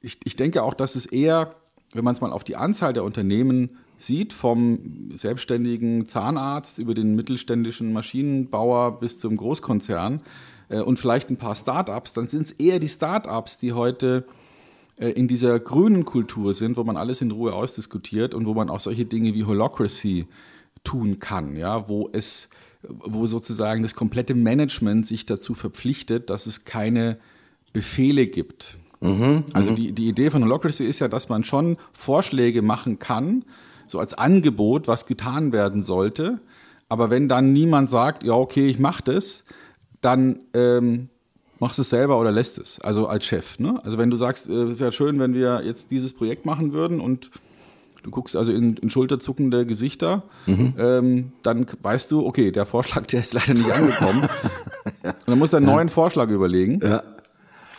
[0.00, 1.56] ich, ich denke auch, dass es eher,
[1.92, 7.14] wenn man es mal auf die Anzahl der Unternehmen sieht, vom selbstständigen Zahnarzt über den
[7.14, 10.22] mittelständischen Maschinenbauer bis zum Großkonzern
[10.68, 14.24] äh, und vielleicht ein paar Startups, dann sind es eher die Startups, die heute
[14.96, 18.70] äh, in dieser grünen Kultur sind, wo man alles in Ruhe ausdiskutiert und wo man
[18.70, 20.26] auch solche Dinge wie Holocracy
[20.84, 22.48] tun kann, ja, wo es,
[22.82, 27.18] wo sozusagen das komplette Management sich dazu verpflichtet, dass es keine
[27.72, 28.78] Befehle gibt.
[29.00, 29.74] Mhm, also mhm.
[29.76, 33.44] die, die Idee von Holocracy ist ja, dass man schon Vorschläge machen kann,
[33.92, 36.40] so als Angebot, was getan werden sollte.
[36.88, 39.44] Aber wenn dann niemand sagt, ja, okay, ich mache das,
[40.00, 41.08] dann ähm,
[41.60, 43.58] machst du es selber oder lässt es, also als Chef.
[43.58, 43.80] Ne?
[43.84, 47.00] Also wenn du sagst, äh, es wäre schön, wenn wir jetzt dieses Projekt machen würden
[47.00, 47.30] und
[48.02, 50.74] du guckst also in, in schulterzuckende Gesichter, mhm.
[50.76, 54.22] ähm, dann weißt du, okay, der Vorschlag, der ist leider nicht angekommen.
[55.04, 56.80] und dann musst du einen neuen Vorschlag überlegen.
[56.82, 57.02] Ja.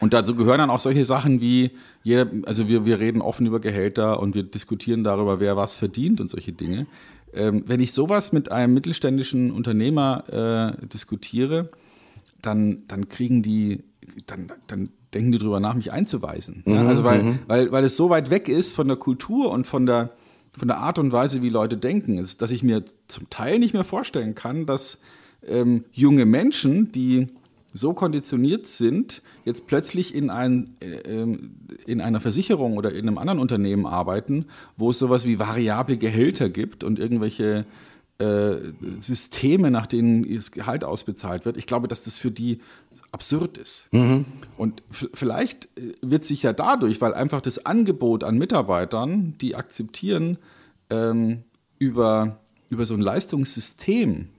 [0.03, 3.61] Und dazu gehören dann auch solche Sachen wie, jeder, also wir, wir reden offen über
[3.61, 6.87] Gehälter und wir diskutieren darüber, wer was verdient und solche Dinge.
[7.33, 11.69] Ähm, wenn ich sowas mit einem mittelständischen Unternehmer äh, diskutiere,
[12.41, 13.85] dann, dann kriegen die,
[14.25, 16.63] dann, dann denken die drüber nach, mich einzuweisen.
[16.65, 17.39] Mhm, also weil, mhm.
[17.47, 20.11] weil, weil es so weit weg ist von der Kultur und von der,
[20.51, 23.73] von der Art und Weise, wie Leute denken, ist, dass ich mir zum Teil nicht
[23.73, 24.99] mehr vorstellen kann, dass
[25.47, 27.27] ähm, junge Menschen, die
[27.73, 31.55] so konditioniert sind, jetzt plötzlich in, ein, äh, ähm,
[31.85, 34.45] in einer Versicherung oder in einem anderen Unternehmen arbeiten,
[34.77, 37.65] wo es sowas wie variable Gehälter gibt und irgendwelche
[38.19, 38.57] äh,
[38.99, 41.57] Systeme, nach denen das Gehalt ausbezahlt wird.
[41.57, 42.59] Ich glaube, dass das für die
[43.11, 43.87] absurd ist.
[43.91, 44.25] Mhm.
[44.55, 50.37] Und vielleicht äh, wird sich ja dadurch, weil einfach das Angebot an Mitarbeitern, die akzeptieren,
[50.91, 51.43] ähm,
[51.79, 54.29] über, über so ein Leistungssystem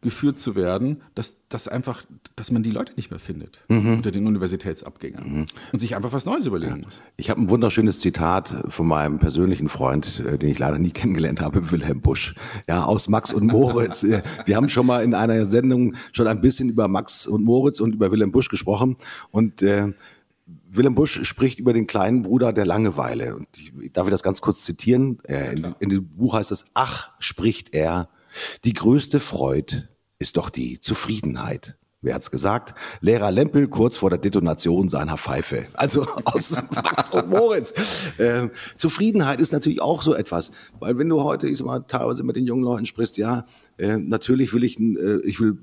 [0.00, 2.04] geführt zu werden, dass, dass einfach,
[2.36, 3.94] dass man die Leute nicht mehr findet mhm.
[3.94, 5.46] unter den Universitätsabgängern mhm.
[5.72, 7.02] und sich einfach was Neues überlegen muss.
[7.16, 11.40] Ich habe ein wunderschönes Zitat von meinem persönlichen Freund, äh, den ich leider nie kennengelernt
[11.40, 12.34] habe, Wilhelm Busch,
[12.68, 14.04] ja aus Max und Moritz.
[14.04, 17.80] Äh, wir haben schon mal in einer Sendung schon ein bisschen über Max und Moritz
[17.80, 18.96] und über Wilhelm Busch gesprochen
[19.30, 19.92] und äh,
[20.70, 23.36] Willem Busch spricht über den kleinen Bruder der Langeweile.
[23.36, 25.18] Und ich, darf ich das ganz kurz zitieren?
[25.24, 28.08] Äh, in, in dem Buch heißt es, ach, spricht er,
[28.64, 29.88] die größte Freud
[30.18, 31.76] ist doch die Zufriedenheit.
[32.00, 32.74] Wer hat's gesagt?
[33.00, 35.66] Lehrer Lempel kurz vor der Detonation seiner Pfeife.
[35.74, 37.72] Also aus Max und Moritz.
[38.18, 42.22] Äh, Zufriedenheit ist natürlich auch so etwas, weil wenn du heute, ich sag mal, teilweise
[42.22, 43.46] mit den jungen Leuten sprichst, ja,
[43.78, 45.58] äh, natürlich will ich, äh, ich will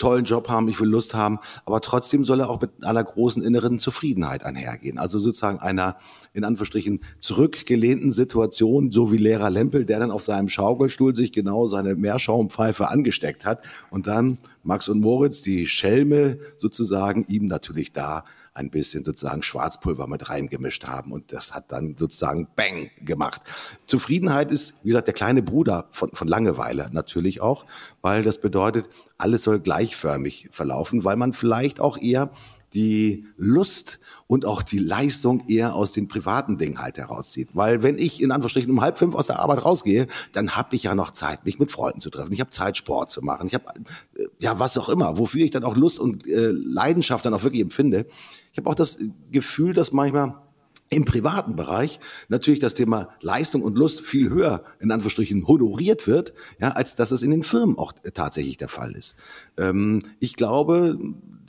[0.00, 3.42] tollen Job haben, ich will Lust haben, aber trotzdem soll er auch mit einer großen
[3.42, 4.98] inneren Zufriedenheit einhergehen.
[4.98, 5.96] Also sozusagen einer,
[6.32, 11.68] in Anführungsstrichen, zurückgelehnten Situation, so wie Lehrer Lempel, der dann auf seinem Schaukelstuhl sich genau
[11.68, 18.24] seine Meerschaumpfeife angesteckt hat und dann Max und Moritz, die Schelme sozusagen, ihm natürlich da
[18.60, 23.42] ein bisschen sozusagen Schwarzpulver mit reingemischt haben und das hat dann sozusagen Bang gemacht.
[23.86, 27.66] Zufriedenheit ist, wie gesagt, der kleine Bruder von, von Langeweile natürlich auch,
[28.02, 32.30] weil das bedeutet, alles soll gleichförmig verlaufen, weil man vielleicht auch eher
[32.74, 37.48] die Lust und auch die Leistung eher aus den privaten Dingen halt herauszieht.
[37.52, 40.84] Weil wenn ich in Anführungsstrichen um halb fünf aus der Arbeit rausgehe, dann habe ich
[40.84, 42.32] ja noch Zeit, mich mit Freunden zu treffen.
[42.32, 43.46] Ich habe Zeit, Sport zu machen.
[43.48, 43.64] Ich habe
[44.16, 47.42] äh, ja was auch immer, wofür ich dann auch Lust und äh, Leidenschaft dann auch
[47.42, 48.06] wirklich empfinde.
[48.52, 48.98] Ich habe auch das
[49.30, 50.36] Gefühl, dass manchmal
[50.90, 56.34] im privaten Bereich natürlich das Thema Leistung und Lust viel höher in Anführungsstrichen honoriert wird,
[56.60, 59.16] ja, als dass es in den Firmen auch tatsächlich der Fall ist.
[59.56, 60.98] Ähm, ich glaube,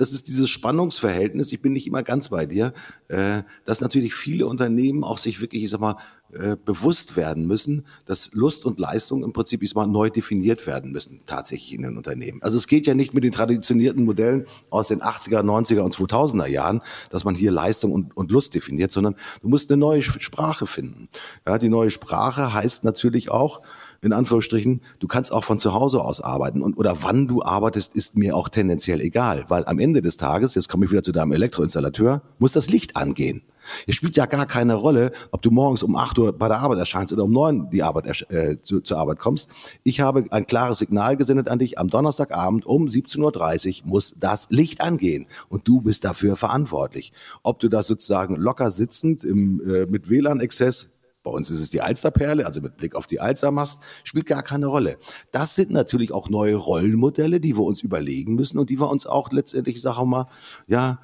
[0.01, 1.51] das ist dieses Spannungsverhältnis.
[1.51, 2.73] Ich bin nicht immer ganz bei dir,
[3.07, 5.97] äh, dass natürlich viele Unternehmen auch sich wirklich, ich sag mal,
[6.33, 10.91] äh, bewusst werden müssen, dass Lust und Leistung im Prinzip ist mal neu definiert werden
[10.91, 12.41] müssen, tatsächlich in den Unternehmen.
[12.41, 16.47] Also es geht ja nicht mit den traditionierten Modellen aus den 80er, 90er und 2000er
[16.47, 20.65] Jahren, dass man hier Leistung und, und Lust definiert, sondern du musst eine neue Sprache
[20.65, 21.09] finden.
[21.45, 23.61] Ja, die neue Sprache heißt natürlich auch,
[24.01, 27.95] in Anführungsstrichen, du kannst auch von zu Hause aus arbeiten und oder wann du arbeitest,
[27.95, 31.11] ist mir auch tendenziell egal, weil am Ende des Tages, jetzt komme ich wieder zu
[31.11, 33.43] deinem Elektroinstallateur, muss das Licht angehen.
[33.85, 36.79] Es spielt ja gar keine Rolle, ob du morgens um 8 Uhr bei der Arbeit
[36.79, 39.49] erscheinst oder um 9 die Arbeit, äh, zu, zur Arbeit kommst.
[39.83, 41.77] Ich habe ein klares Signal gesendet an dich.
[41.77, 47.13] Am Donnerstagabend um 17.30 Uhr muss das Licht angehen und du bist dafür verantwortlich.
[47.43, 50.89] Ob du das sozusagen locker sitzend im, äh, mit WLAN-Exzess
[51.23, 54.43] bei uns ist es die Alsterperle, also mit Blick auf die Alster machst, spielt gar
[54.43, 54.97] keine Rolle.
[55.31, 59.05] Das sind natürlich auch neue Rollenmodelle, die wir uns überlegen müssen und die wir uns
[59.05, 60.27] auch letztendlich, ich sage mal,
[60.67, 60.99] ja,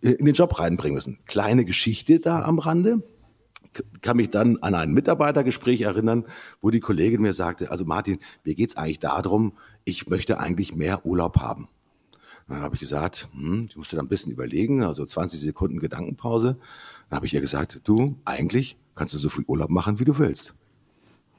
[0.00, 1.18] in den Job reinbringen müssen.
[1.26, 3.02] Kleine Geschichte da am Rande.
[4.00, 6.24] Kann mich dann an ein Mitarbeitergespräch erinnern,
[6.62, 9.52] wo die Kollegin mir sagte, also Martin, mir geht's eigentlich darum,
[9.84, 11.68] ich möchte eigentlich mehr Urlaub haben.
[12.48, 16.58] Dann habe ich gesagt, hm, ich musste da ein bisschen überlegen, also 20 Sekunden Gedankenpause.
[17.08, 20.18] Dann habe ich ihr gesagt, du, eigentlich kannst du so viel Urlaub machen, wie du
[20.18, 20.54] willst.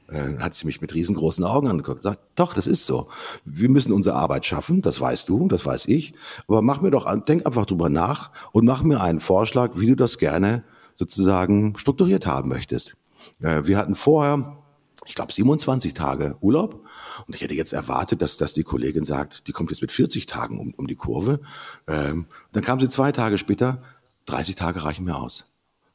[0.06, 3.08] Dann hat sie mich mit riesengroßen Augen angeguckt und gesagt, doch, das ist so.
[3.44, 6.14] Wir müssen unsere Arbeit schaffen, das weißt du, das weiß ich.
[6.46, 9.96] Aber mach mir doch, denk einfach drüber nach und mach mir einen Vorschlag, wie du
[9.96, 12.96] das gerne sozusagen strukturiert haben möchtest.
[13.38, 14.56] Wir hatten vorher,
[15.04, 16.84] ich glaube, 27 Tage Urlaub.
[17.26, 20.26] Und ich hätte jetzt erwartet, dass, dass die Kollegin sagt, die kommt jetzt mit 40
[20.26, 21.40] Tagen um, um die Kurve.
[21.86, 23.82] Ähm, dann kam sie zwei Tage später,
[24.26, 25.46] 30 Tage reichen mir aus.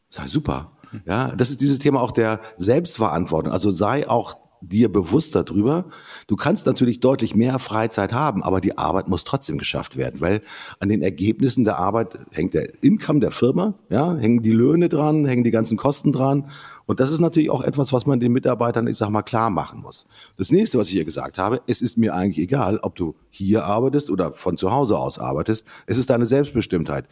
[0.10, 0.72] Sag, super.
[1.06, 3.52] Ja, das ist dieses Thema auch der Selbstverantwortung.
[3.52, 5.86] Also sei auch dir bewusst darüber.
[6.28, 10.42] Du kannst natürlich deutlich mehr Freizeit haben, aber die Arbeit muss trotzdem geschafft werden, weil
[10.80, 15.26] an den Ergebnissen der Arbeit hängt der Income der Firma, ja, hängen die Löhne dran,
[15.26, 16.50] hängen die ganzen Kosten dran.
[16.86, 19.82] Und das ist natürlich auch etwas, was man den Mitarbeitern, ich sag mal, klar machen
[19.82, 20.06] muss.
[20.38, 23.66] Das nächste, was ich hier gesagt habe, es ist mir eigentlich egal, ob du hier
[23.66, 25.66] arbeitest oder von zu Hause aus arbeitest.
[25.86, 27.08] Es ist deine Selbstbestimmtheit.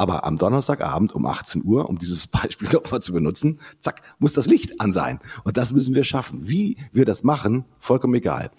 [0.00, 4.46] Aber am Donnerstagabend um 18 Uhr, um dieses Beispiel nochmal zu benutzen, zack, muss das
[4.46, 5.20] Licht an sein.
[5.44, 6.48] Und das müssen wir schaffen.
[6.48, 8.50] Wie wir das machen, vollkommen egal.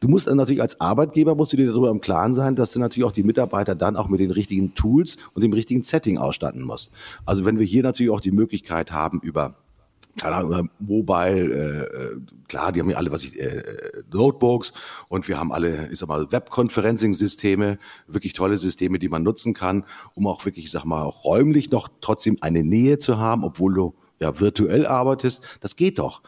[0.00, 3.06] Du musst natürlich als Arbeitgeber, musst du dir darüber im Klaren sein, dass du natürlich
[3.06, 6.90] auch die Mitarbeiter dann auch mit den richtigen Tools und dem richtigen Setting ausstatten musst.
[7.24, 9.54] Also wenn wir hier natürlich auch die Möglichkeit haben, über
[10.18, 13.62] keine Ahnung, Mobile, äh, äh, klar, die haben ja alle, was ich, äh,
[14.12, 14.72] Notebooks
[15.08, 19.84] und wir haben alle, ich sag mal, Web-Conferencing-Systeme, wirklich tolle Systeme, die man nutzen kann,
[20.14, 23.74] um auch wirklich, ich sag mal, auch räumlich noch trotzdem eine Nähe zu haben, obwohl
[23.74, 25.46] du ja virtuell arbeitest.
[25.60, 26.22] Das geht doch.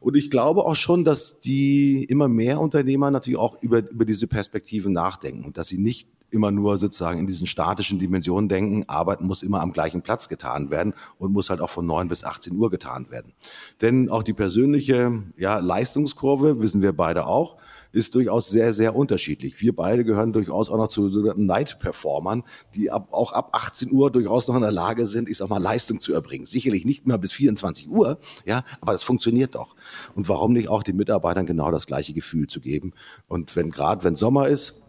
[0.00, 4.26] Und ich glaube auch schon, dass die immer mehr Unternehmer natürlich auch über, über diese
[4.26, 9.22] Perspektiven nachdenken und dass sie nicht immer nur sozusagen in diesen statischen Dimensionen denken, Arbeit
[9.22, 12.54] muss immer am gleichen Platz getan werden und muss halt auch von 9 bis 18
[12.56, 13.32] Uhr getan werden.
[13.80, 17.56] Denn auch die persönliche ja, Leistungskurve, wissen wir beide auch,
[17.94, 19.60] ist durchaus sehr, sehr unterschiedlich.
[19.60, 22.42] Wir beide gehören durchaus auch noch zu sogenannten Night-Performern,
[22.74, 25.62] die ab, auch ab 18 Uhr durchaus noch in der Lage sind, ich sag mal,
[25.62, 26.44] Leistung zu erbringen.
[26.44, 29.76] Sicherlich nicht mehr bis 24 Uhr, ja, aber das funktioniert doch.
[30.14, 32.92] Und warum nicht auch den Mitarbeitern genau das gleiche Gefühl zu geben?
[33.28, 34.83] Und wenn gerade, wenn Sommer ist,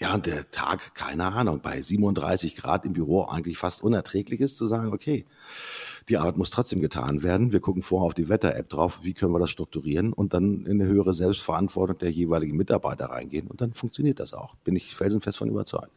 [0.00, 4.56] ja, und der Tag, keine Ahnung, bei 37 Grad im Büro eigentlich fast unerträglich ist,
[4.56, 5.24] zu sagen, okay,
[6.08, 7.52] die Arbeit muss trotzdem getan werden.
[7.52, 10.80] Wir gucken vorher auf die Wetter-App drauf, wie können wir das strukturieren und dann in
[10.80, 13.46] eine höhere Selbstverantwortung der jeweiligen Mitarbeiter reingehen.
[13.46, 14.56] Und dann funktioniert das auch.
[14.56, 15.92] Bin ich felsenfest von überzeugt.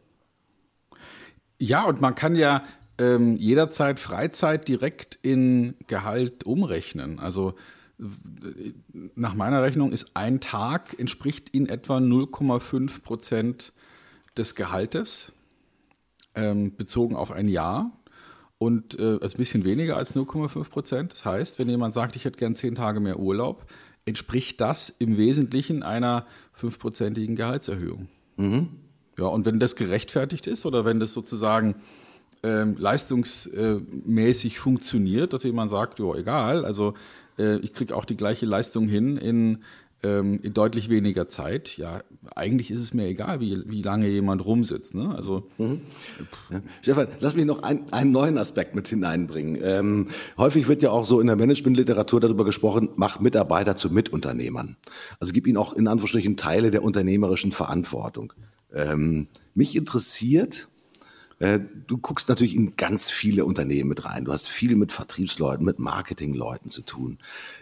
[1.58, 2.62] Ja, und man kann ja
[2.98, 7.18] ähm, jederzeit Freizeit direkt in Gehalt umrechnen.
[7.18, 7.54] Also
[9.16, 13.72] nach meiner Rechnung ist ein Tag entspricht in etwa 0,5 Prozent
[14.38, 15.32] des Gehaltes
[16.34, 17.92] ähm, bezogen auf ein Jahr
[18.58, 21.12] und äh, ein bisschen weniger als 0,5 Prozent.
[21.12, 23.66] Das heißt, wenn jemand sagt, ich hätte gern zehn Tage mehr Urlaub,
[24.04, 28.08] entspricht das im Wesentlichen einer fünfprozentigen Gehaltserhöhung.
[28.36, 28.68] Mhm.
[29.18, 31.74] Ja, und wenn das gerechtfertigt ist oder wenn das sozusagen
[32.42, 36.94] ähm, leistungsmäßig funktioniert, dass jemand sagt, ja, egal, also
[37.38, 39.58] äh, ich kriege auch die gleiche Leistung hin in
[40.02, 41.76] ähm, in deutlich weniger Zeit.
[41.76, 42.02] Ja,
[42.34, 44.94] eigentlich ist es mir egal, wie, wie lange jemand rumsitzt.
[44.94, 45.14] Ne?
[45.14, 45.80] Also, mhm.
[46.50, 46.60] ja.
[46.82, 49.58] Stefan, lass mich noch ein, einen neuen Aspekt mit hineinbringen.
[49.62, 50.06] Ähm,
[50.36, 54.76] häufig wird ja auch so in der Managementliteratur darüber gesprochen, mach Mitarbeiter zu Mitunternehmern.
[55.20, 58.32] Also gib ihnen auch in Anführungsstrichen Teile der unternehmerischen Verantwortung.
[58.72, 60.68] Ähm, mich interessiert,
[61.40, 64.24] du guckst natürlich in ganz viele Unternehmen mit rein.
[64.24, 67.18] Du hast viel mit Vertriebsleuten, mit Marketingleuten zu tun.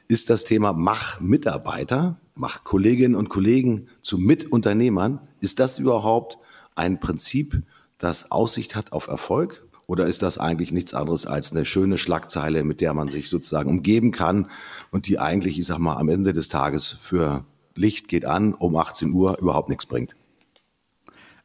[0.08, 6.38] Ist das Thema Mach Mitarbeiter, Mach Kolleginnen und Kollegen zu Mitunternehmern, ist das überhaupt
[6.74, 7.62] ein Prinzip,
[7.98, 9.62] das Aussicht hat auf Erfolg?
[9.86, 13.70] Oder ist das eigentlich nichts anderes als eine schöne Schlagzeile, mit der man sich sozusagen
[13.70, 14.50] umgeben kann
[14.90, 18.74] und die eigentlich, ich sag mal, am Ende des Tages für Licht geht an um
[18.74, 20.16] 18 Uhr überhaupt nichts bringt?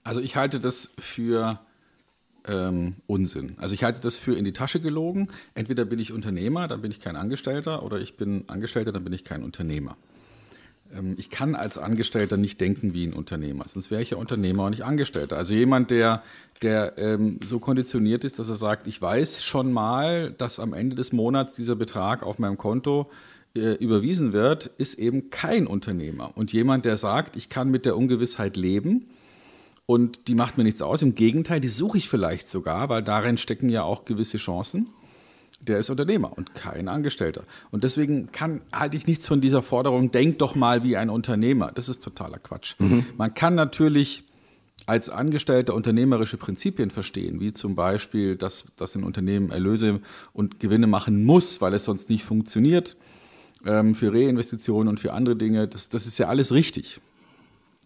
[0.04, 1.60] Also ich halte das für
[2.48, 3.56] ähm, Unsinn.
[3.58, 5.30] Also ich halte das für in die Tasche gelogen.
[5.54, 9.14] Entweder bin ich Unternehmer, dann bin ich kein Angestellter, oder ich bin Angestellter, dann bin
[9.14, 9.98] ich kein Unternehmer.
[10.94, 14.66] Ähm, ich kann als Angestellter nicht denken wie ein Unternehmer, sonst wäre ich ja Unternehmer
[14.66, 15.38] und nicht Angestellter.
[15.38, 16.24] Also jemand, der,
[16.62, 20.96] der ähm, so konditioniert ist, dass er sagt, ich weiß schon mal, dass am Ende
[20.96, 23.10] des Monats dieser Betrag auf meinem Konto
[23.56, 26.32] äh, überwiesen wird, ist eben kein Unternehmer.
[26.36, 29.08] Und jemand, der sagt, ich kann mit der Ungewissheit leben,
[29.86, 31.02] und die macht mir nichts aus.
[31.02, 34.88] Im Gegenteil, die suche ich vielleicht sogar, weil darin stecken ja auch gewisse Chancen.
[35.60, 37.44] Der ist Unternehmer und kein Angestellter.
[37.70, 41.72] Und deswegen kann, halte ich nichts von dieser Forderung, denk doch mal wie ein Unternehmer.
[41.72, 42.76] Das ist totaler Quatsch.
[42.80, 43.06] Mhm.
[43.18, 44.24] Man kann natürlich
[44.88, 50.02] als Angestellter unternehmerische Prinzipien verstehen, wie zum Beispiel, dass, dass ein Unternehmen Erlöse
[50.34, 52.98] und Gewinne machen muss, weil es sonst nicht funktioniert,
[53.66, 55.68] ähm, für Reinvestitionen und für andere Dinge.
[55.68, 57.00] Das, das ist ja alles richtig.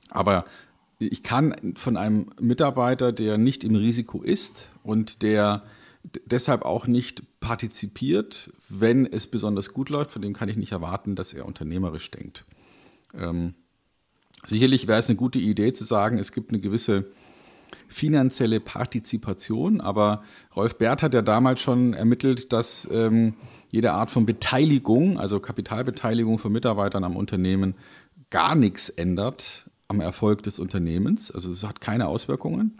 [0.09, 0.45] Aber
[0.99, 5.63] ich kann von einem Mitarbeiter, der nicht im Risiko ist und der
[6.25, 11.15] deshalb auch nicht partizipiert, wenn es besonders gut läuft, von dem kann ich nicht erwarten,
[11.15, 12.45] dass er unternehmerisch denkt.
[13.13, 13.55] Ähm,
[14.45, 17.05] sicherlich wäre es eine gute Idee zu sagen, es gibt eine gewisse
[17.87, 20.23] finanzielle Partizipation, aber
[20.55, 23.35] Rolf Bert hat ja damals schon ermittelt, dass ähm,
[23.69, 27.75] jede Art von Beteiligung, also Kapitalbeteiligung von Mitarbeitern am Unternehmen,
[28.29, 31.31] gar nichts ändert am Erfolg des Unternehmens.
[31.31, 32.77] Also es hat keine Auswirkungen.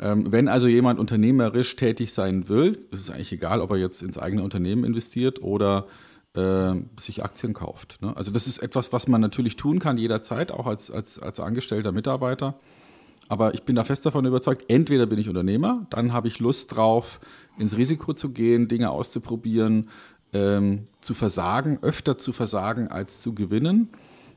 [0.00, 4.02] Ähm, wenn also jemand unternehmerisch tätig sein will, ist es eigentlich egal, ob er jetzt
[4.02, 5.86] ins eigene Unternehmen investiert oder
[6.34, 7.98] äh, sich Aktien kauft.
[8.00, 8.16] Ne?
[8.16, 11.92] Also das ist etwas, was man natürlich tun kann jederzeit, auch als, als, als angestellter
[11.92, 12.58] Mitarbeiter.
[13.28, 16.74] Aber ich bin da fest davon überzeugt, entweder bin ich Unternehmer, dann habe ich Lust
[16.74, 17.20] drauf,
[17.56, 19.88] ins Risiko zu gehen, Dinge auszuprobieren,
[20.32, 23.90] ähm, zu versagen, öfter zu versagen als zu gewinnen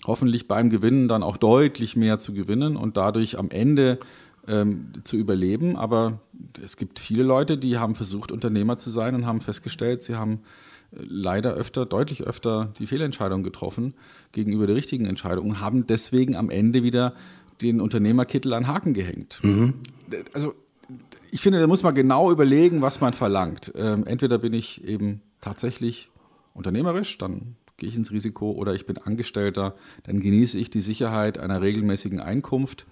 [0.08, 4.00] hoffentlich beim Gewinnen dann auch deutlich mehr zu gewinnen und dadurch am Ende
[4.48, 5.76] ähm, zu überleben.
[5.76, 6.22] Aber
[6.64, 10.40] es gibt viele Leute, die haben versucht, Unternehmer zu sein und haben festgestellt, sie haben
[10.92, 13.94] äh, leider öfter, deutlich öfter die Fehlentscheidung getroffen
[14.32, 17.14] gegenüber der richtigen Entscheidung und haben deswegen am Ende wieder
[17.62, 19.40] den Unternehmerkittel an Haken gehängt.
[19.42, 19.76] Mhm.
[20.34, 20.54] Also
[21.32, 23.74] ich finde, da muss man genau überlegen, was man verlangt.
[23.76, 26.10] Ähm, entweder bin ich eben tatsächlich
[26.54, 31.38] unternehmerisch, dann gehe ich ins Risiko oder ich bin Angestellter, dann genieße ich die Sicherheit
[31.38, 32.88] einer regelmäßigen Einkunft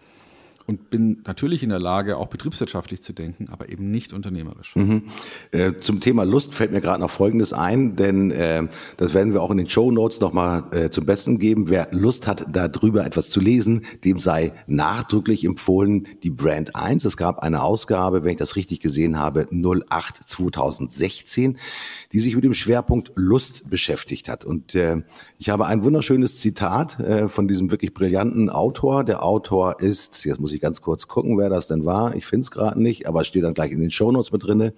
[0.68, 4.76] und bin natürlich in der Lage, auch betriebswirtschaftlich zu denken, aber eben nicht unternehmerisch.
[4.76, 5.04] Mhm.
[5.52, 9.44] Äh, zum Thema Lust fällt mir gerade noch Folgendes ein, denn äh, das werden wir
[9.44, 11.70] auch in den Show Notes nochmal äh, zum Besten geben.
[11.70, 17.06] Wer Lust hat, darüber etwas zu lesen, dem sei nachdrücklich empfohlen die Brand 1.
[17.06, 21.58] Es gab eine Ausgabe, wenn ich das richtig gesehen habe, 08 2016,
[22.12, 24.44] die sich mit dem Schwerpunkt Lust beschäftigt hat.
[24.46, 25.04] Und äh,
[25.38, 29.04] ich habe ein wunderschönes Zitat äh, von diesem wirklich brillanten Autor.
[29.04, 32.16] Der Autor ist, jetzt muss ich ganz kurz gucken, wer das denn war.
[32.16, 34.74] Ich finde es gerade nicht, aber es steht dann gleich in den Shownotes mit drinne.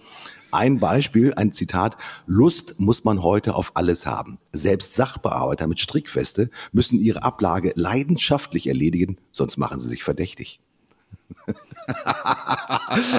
[0.52, 1.98] Ein Beispiel, ein Zitat.
[2.26, 4.40] Lust muss man heute auf alles haben.
[4.54, 10.62] Selbst Sachbearbeiter mit Strickfeste müssen ihre Ablage leidenschaftlich erledigen, sonst machen sie sich verdächtig.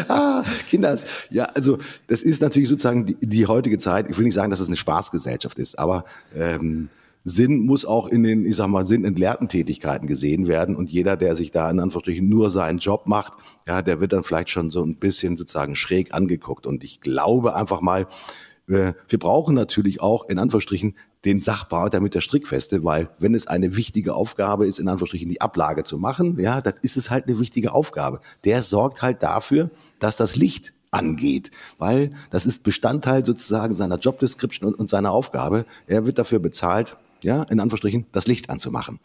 [0.08, 4.10] ah, Kinders, ja, also das ist natürlich sozusagen die, die, heutige Zeit.
[4.10, 6.88] Ich will nicht sagen, dass es eine Spaßgesellschaft ist, aber ähm,
[7.28, 10.76] Sinn muss auch in den, ich sag mal, sinnentleerten Tätigkeiten gesehen werden.
[10.76, 13.34] Und jeder, der sich da in Anführungsstrichen nur seinen Job macht,
[13.66, 16.66] ja, der wird dann vielleicht schon so ein bisschen sozusagen schräg angeguckt.
[16.66, 18.06] Und ich glaube einfach mal,
[18.68, 23.46] äh, wir brauchen natürlich auch in Anführungsstrichen den Sachbearbeiter mit der Strickfeste, weil wenn es
[23.46, 27.26] eine wichtige Aufgabe ist, in Anführungsstrichen die Ablage zu machen, ja, dann ist es halt
[27.26, 28.20] eine wichtige Aufgabe.
[28.44, 34.72] Der sorgt halt dafür, dass das Licht angeht, weil das ist Bestandteil sozusagen seiner Jobdescription
[34.72, 35.66] und, und seiner Aufgabe.
[35.86, 39.00] Er wird dafür bezahlt, ja, in Anführungsstrichen, das Licht anzumachen.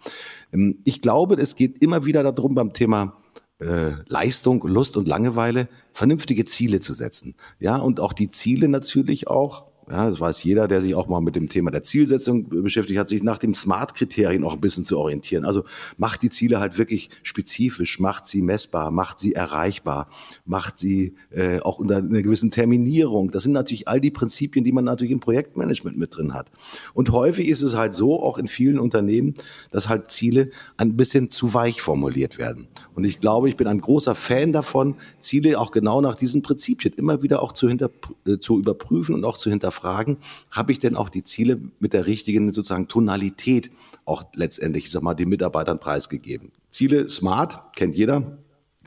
[0.51, 3.17] Ähm, ich glaube, es geht immer wieder darum, beim Thema
[3.59, 7.35] äh, Leistung, Lust und Langeweile vernünftige Ziele zu setzen.
[7.59, 11.21] Ja, und auch die Ziele natürlich auch Ja, das weiß jeder, der sich auch mal
[11.21, 14.97] mit dem Thema der Zielsetzung beschäftigt hat, sich nach dem Smart-Kriterien auch ein bisschen zu
[14.97, 15.45] orientieren.
[15.45, 15.65] Also
[15.97, 20.09] macht die Ziele halt wirklich spezifisch, macht sie messbar, macht sie erreichbar,
[20.45, 23.29] macht sie äh, auch unter einer gewissen Terminierung.
[23.29, 26.49] Das sind natürlich all die Prinzipien, die man natürlich im Projektmanagement mit drin hat.
[26.95, 29.35] Und häufig ist es halt so, auch in vielen Unternehmen,
[29.69, 32.67] dass halt Ziele ein bisschen zu weich formuliert werden.
[32.95, 36.95] Und ich glaube, ich bin ein großer Fan davon, Ziele auch genau nach diesen Prinzipien
[36.95, 37.91] immer wieder auch zu, hinter,
[38.25, 40.17] äh, zu überprüfen und auch zu hinterfragen hinterfragen,
[40.51, 43.71] habe ich denn auch die Ziele mit der richtigen sozusagen Tonalität
[44.05, 46.51] auch letztendlich, ich sag mal, den Mitarbeitern preisgegeben.
[46.69, 48.37] Ziele smart, kennt jeder,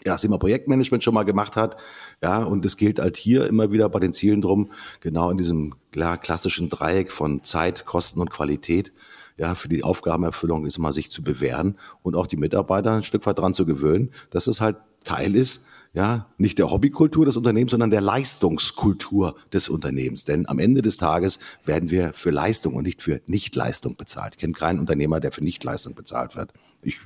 [0.04, 1.76] ja, das immer Projektmanagement schon mal gemacht hat.
[2.22, 4.70] Ja, und es gilt halt hier immer wieder bei den Zielen drum,
[5.00, 8.92] genau in diesem klar, klassischen Dreieck von Zeit, Kosten und Qualität.
[9.36, 13.26] Ja, für die Aufgabenerfüllung ist immer sich zu bewähren und auch die Mitarbeiter ein Stück
[13.26, 15.62] weit dran zu gewöhnen, dass es halt Teil ist
[15.96, 20.26] ja, nicht der Hobbykultur des Unternehmens, sondern der Leistungskultur des Unternehmens.
[20.26, 24.34] Denn am Ende des Tages werden wir für Leistung und nicht für Nichtleistung bezahlt.
[24.34, 26.52] Ich kenne keinen Unternehmer, der für Nichtleistung bezahlt wird.
[26.82, 26.98] Ich,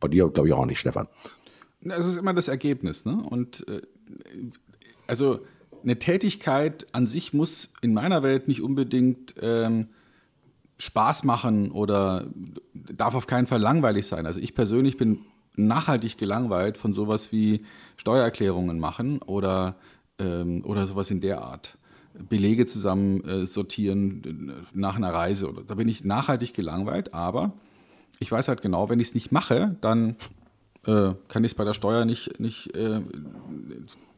[0.00, 1.08] bei dir glaube ich auch nicht, Stefan.
[1.84, 3.04] Es ist immer das Ergebnis.
[3.04, 3.22] Ne?
[3.22, 3.82] Und äh,
[5.06, 5.40] also
[5.82, 9.88] eine Tätigkeit an sich muss in meiner Welt nicht unbedingt ähm,
[10.78, 12.30] Spaß machen oder
[12.72, 14.24] darf auf keinen Fall langweilig sein.
[14.24, 15.18] Also ich persönlich bin
[15.56, 17.64] nachhaltig gelangweilt von sowas wie
[17.96, 19.76] Steuererklärungen machen oder,
[20.18, 21.76] ähm, oder sowas in der Art.
[22.28, 25.48] Belege zusammen äh, sortieren äh, nach einer Reise.
[25.48, 27.52] Oder, da bin ich nachhaltig gelangweilt, aber
[28.18, 30.16] ich weiß halt genau, wenn ich es nicht mache, dann
[30.86, 33.00] äh, kann ich es bei der Steuer nicht, nicht äh,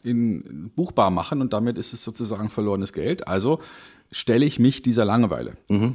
[0.03, 3.27] in, buchbar machen und damit ist es sozusagen verlorenes Geld.
[3.29, 3.61] Also
[4.13, 5.57] stelle ich mich dieser Langeweile.
[5.69, 5.95] Mhm.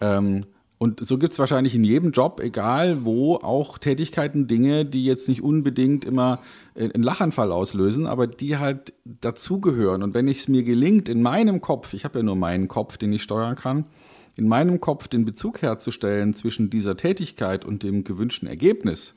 [0.00, 0.46] Ähm,
[0.78, 5.28] und so gibt es wahrscheinlich in jedem Job, egal wo, auch Tätigkeiten, Dinge, die jetzt
[5.28, 6.40] nicht unbedingt immer
[6.74, 10.02] einen Lachanfall auslösen, aber die halt dazugehören.
[10.02, 13.12] Und wenn es mir gelingt, in meinem Kopf, ich habe ja nur meinen Kopf, den
[13.12, 13.86] ich steuern kann,
[14.36, 19.14] in meinem Kopf den Bezug herzustellen zwischen dieser Tätigkeit und dem gewünschten Ergebnis,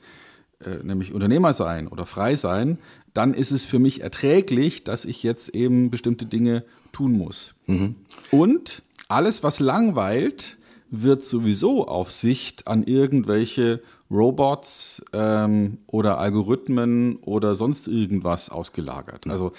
[0.64, 2.78] äh, nämlich Unternehmer sein oder frei sein,
[3.14, 7.56] dann ist es für mich erträglich, dass ich jetzt eben bestimmte Dinge tun muss.
[7.66, 7.96] Mhm.
[8.30, 10.57] Und alles, was langweilt,
[10.90, 19.26] wird sowieso auf Sicht an irgendwelche Robots ähm, oder Algorithmen oder sonst irgendwas ausgelagert.
[19.26, 19.52] Also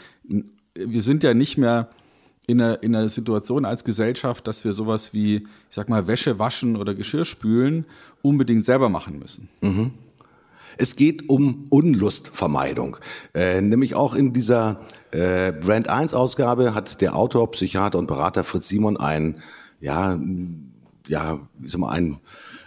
[0.75, 1.89] wir sind ja nicht mehr
[2.47, 6.39] in einer, in einer Situation als Gesellschaft, dass wir sowas wie, ich sag mal, Wäsche
[6.39, 7.85] waschen oder Geschirr spülen
[8.23, 9.49] unbedingt selber machen müssen.
[9.61, 9.91] Mhm.
[10.77, 12.97] Es geht um Unlustvermeidung.
[13.35, 14.79] Äh, nämlich auch in dieser
[15.11, 19.41] äh, Brand 1 Ausgabe hat der Autor, Psychiater und Berater Fritz Simon ein,
[19.81, 20.17] ja,
[21.09, 22.17] ja, wie soll man, ein,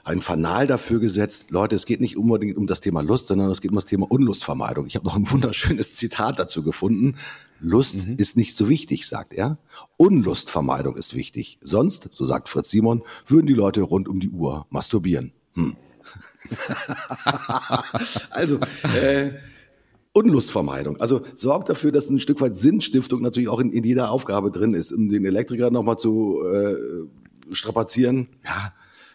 [0.04, 3.60] ein Fanal dafür gesetzt, Leute, es geht nicht unbedingt um das Thema Lust, sondern es
[3.60, 4.86] geht um das Thema Unlustvermeidung.
[4.86, 7.16] Ich habe noch ein wunderschönes Zitat dazu gefunden.
[7.60, 8.16] Lust mhm.
[8.16, 9.58] ist nicht so wichtig, sagt er.
[9.96, 11.58] Unlustvermeidung ist wichtig.
[11.62, 15.32] Sonst, so sagt Fritz Simon, würden die Leute rund um die Uhr masturbieren.
[15.54, 15.76] Hm.
[18.30, 18.58] also,
[19.00, 19.30] äh,
[20.14, 21.00] Unlustvermeidung.
[21.00, 24.74] Also sorgt dafür, dass ein Stück weit Sinnstiftung natürlich auch in, in jeder Aufgabe drin
[24.74, 24.92] ist.
[24.92, 26.74] Um den Elektriker nochmal zu äh,
[27.50, 28.28] strapazieren.
[28.44, 28.72] Ja,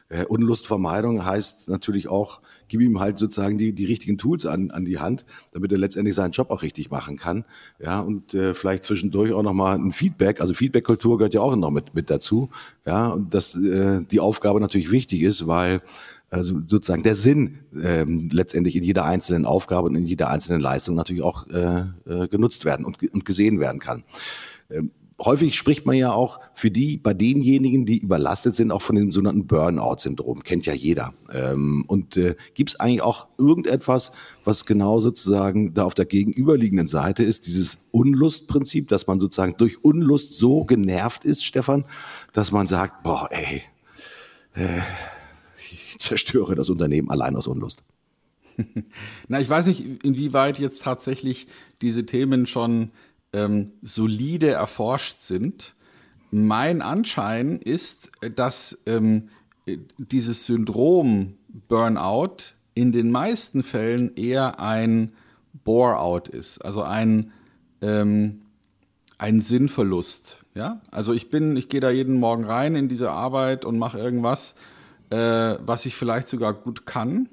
[0.09, 4.85] äh, Unlustvermeidung heißt natürlich auch, gib ihm halt sozusagen die, die richtigen Tools an, an
[4.85, 7.43] die Hand, damit er letztendlich seinen Job auch richtig machen kann.
[7.79, 10.39] Ja, und äh, vielleicht zwischendurch auch nochmal ein Feedback.
[10.39, 12.49] Also Feedback-Kultur gehört ja auch noch mit, mit dazu.
[12.85, 15.81] Ja, und dass äh, die Aufgabe natürlich wichtig ist, weil
[16.29, 20.95] also sozusagen der Sinn ähm, letztendlich in jeder einzelnen Aufgabe und in jeder einzelnen Leistung
[20.95, 24.03] natürlich auch äh, äh, genutzt werden und, und gesehen werden kann.
[24.69, 28.95] Ähm, häufig spricht man ja auch für die, bei denjenigen, die überlastet sind, auch von
[28.95, 30.43] dem sogenannten Burnout-Syndrom.
[30.43, 31.13] Kennt ja jeder.
[31.33, 34.11] Ähm, und äh, gibt es eigentlich auch irgendetwas,
[34.43, 39.83] was genau sozusagen da auf der gegenüberliegenden Seite ist, dieses Unlustprinzip, dass man sozusagen durch
[39.83, 41.85] Unlust so genervt ist, Stefan,
[42.33, 43.63] dass man sagt, boah, ey,
[44.53, 44.81] äh,
[45.71, 47.81] ich zerstöre das Unternehmen allein aus Unlust.
[49.27, 51.47] Na, ich weiß nicht, inwieweit jetzt tatsächlich
[51.81, 52.91] diese Themen schon
[53.33, 55.75] ähm, solide erforscht sind.
[56.31, 59.29] Mein Anschein ist, dass ähm,
[59.97, 61.35] dieses Syndrom
[61.67, 65.13] Burnout in den meisten Fällen eher ein
[65.63, 67.31] Bore-out ist, also ein,
[67.81, 68.41] ähm,
[69.17, 70.39] ein Sinnverlust.
[70.53, 70.81] Ja?
[70.91, 74.55] Also ich bin, ich gehe da jeden Morgen rein in diese Arbeit und mache irgendwas,
[75.09, 77.29] äh, was ich vielleicht sogar gut kann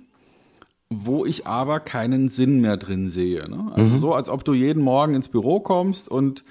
[0.91, 3.49] wo ich aber keinen Sinn mehr drin sehe.
[3.49, 3.72] Ne?
[3.74, 3.99] Also mhm.
[3.99, 6.45] so, als ob du jeden Morgen ins Büro kommst und,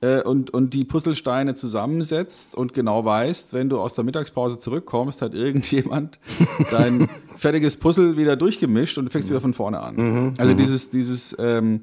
[0.00, 5.22] äh, und, und die Puzzlesteine zusammensetzt und genau weißt, wenn du aus der Mittagspause zurückkommst,
[5.22, 6.18] hat irgendjemand
[6.70, 9.96] dein fertiges Puzzle wieder durchgemischt und du fängst wieder von vorne an.
[9.96, 10.34] Mhm.
[10.38, 10.56] Also mhm.
[10.56, 11.82] dieses, dieses ähm,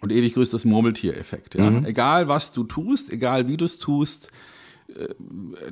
[0.00, 1.56] und ewig grüßt das Murmeltier-Effekt.
[1.56, 1.70] Ja?
[1.70, 1.84] Mhm.
[1.84, 4.30] Egal was du tust, egal wie du es tust,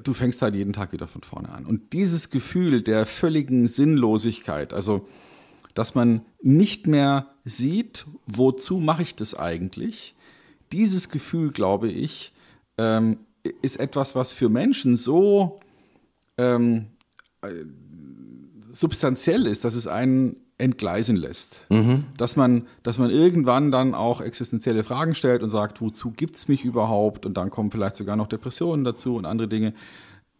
[0.02, 1.66] du fängst halt jeden Tag wieder von vorne an.
[1.66, 5.06] Und dieses Gefühl der völligen Sinnlosigkeit, also
[5.74, 10.14] dass man nicht mehr sieht, wozu mache ich das eigentlich,
[10.72, 12.32] dieses Gefühl, glaube ich,
[12.78, 13.18] ähm,
[13.62, 15.60] ist etwas, was für Menschen so
[16.38, 16.86] ähm,
[17.42, 17.48] äh,
[18.72, 21.66] substanziell ist, dass es einen entgleisen lässt.
[21.70, 22.04] Mhm.
[22.16, 26.48] Dass, man, dass man irgendwann dann auch existenzielle Fragen stellt und sagt, wozu gibt es
[26.48, 27.26] mich überhaupt?
[27.26, 29.74] Und dann kommen vielleicht sogar noch Depressionen dazu und andere Dinge.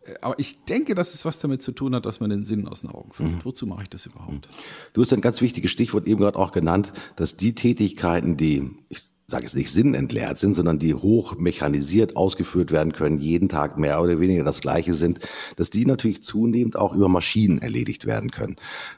[0.05, 2.67] Äh, aber ich denke, dass es was damit zu tun hat, dass man den Sinn
[2.67, 3.39] aus den Augen verliert.
[3.39, 3.45] Mhm.
[3.45, 4.49] Wozu mache ich das überhaupt?
[4.95, 9.16] Du hast ein ganz wichtiges Stichwort eben gerade auch genannt, dass die Tätigkeiten, die, ich
[9.29, 14.01] sage jetzt nicht sinnentleert sind, sondern die hoch mechanisiert ausgeführt werden können, jeden Tag mehr
[14.01, 15.19] oder weniger das Gleiche sind,
[15.57, 18.55] dass die natürlich zunehmend auch über Maschinen erledigt werden können.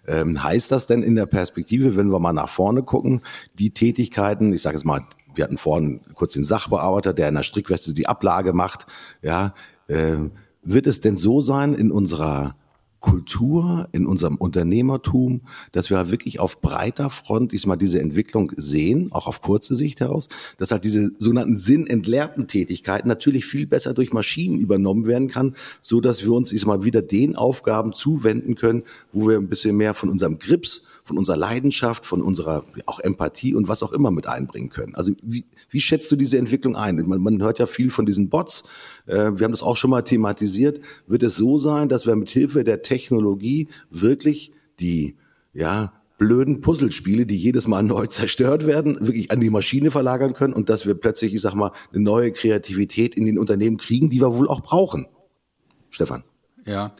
[0.06, 3.22] Ähm, heißt das denn in der Perspektive, wenn wir mal nach vorne gucken,
[3.58, 7.42] die Tätigkeiten, ich sage jetzt mal, wir hatten vorhin kurz den Sachbearbeiter, der in der
[7.42, 8.86] Strickweste die Ablage macht,
[9.22, 9.54] ja,
[9.86, 10.16] äh,
[10.62, 12.54] wird es denn so sein in unserer
[13.00, 15.42] Kultur, in unserem Unternehmertum,
[15.72, 20.28] dass wir wirklich auf breiter Front diesmal diese Entwicklung sehen, auch auf kurze Sicht heraus,
[20.56, 26.00] dass halt diese sogenannten sinnentleerten Tätigkeiten natürlich viel besser durch Maschinen übernommen werden kann, so
[26.00, 28.82] dass wir uns diesmal wieder den Aufgaben zuwenden können,
[29.12, 33.54] wo wir ein bisschen mehr von unserem Grips von unserer Leidenschaft, von unserer auch Empathie
[33.54, 34.94] und was auch immer mit einbringen können.
[34.94, 36.96] Also wie, wie schätzt du diese Entwicklung ein?
[37.06, 38.64] Man, man hört ja viel von diesen Bots.
[39.06, 40.80] Äh, wir haben das auch schon mal thematisiert.
[41.06, 45.16] Wird es so sein, dass wir mit Hilfe der Technologie wirklich die
[45.52, 50.52] ja blöden Puzzlespiele, die jedes Mal neu zerstört werden, wirklich an die Maschine verlagern können
[50.52, 54.20] und dass wir plötzlich, ich sag mal, eine neue Kreativität in den Unternehmen kriegen, die
[54.20, 55.06] wir wohl auch brauchen.
[55.90, 56.22] Stefan.
[56.64, 56.94] Ja,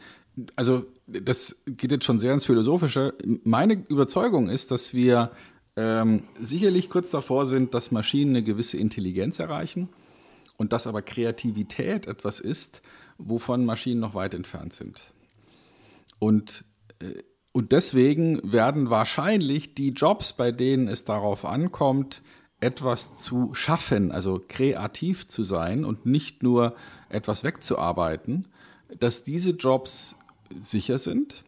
[0.55, 3.13] also das geht jetzt schon sehr ins Philosophische.
[3.43, 5.31] Meine Überzeugung ist, dass wir
[5.75, 9.89] ähm, sicherlich kurz davor sind, dass Maschinen eine gewisse Intelligenz erreichen
[10.57, 12.81] und dass aber Kreativität etwas ist,
[13.17, 15.11] wovon Maschinen noch weit entfernt sind.
[16.19, 16.65] Und,
[16.99, 22.21] äh, und deswegen werden wahrscheinlich die Jobs, bei denen es darauf ankommt,
[22.59, 26.75] etwas zu schaffen, also kreativ zu sein und nicht nur
[27.07, 28.49] etwas wegzuarbeiten,
[28.99, 30.18] dass diese Jobs
[30.63, 31.43] sicher sind.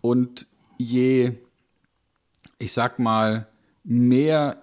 [0.00, 0.46] Und
[0.78, 1.32] je,
[2.58, 3.46] ich sag mal,
[3.84, 4.62] mehr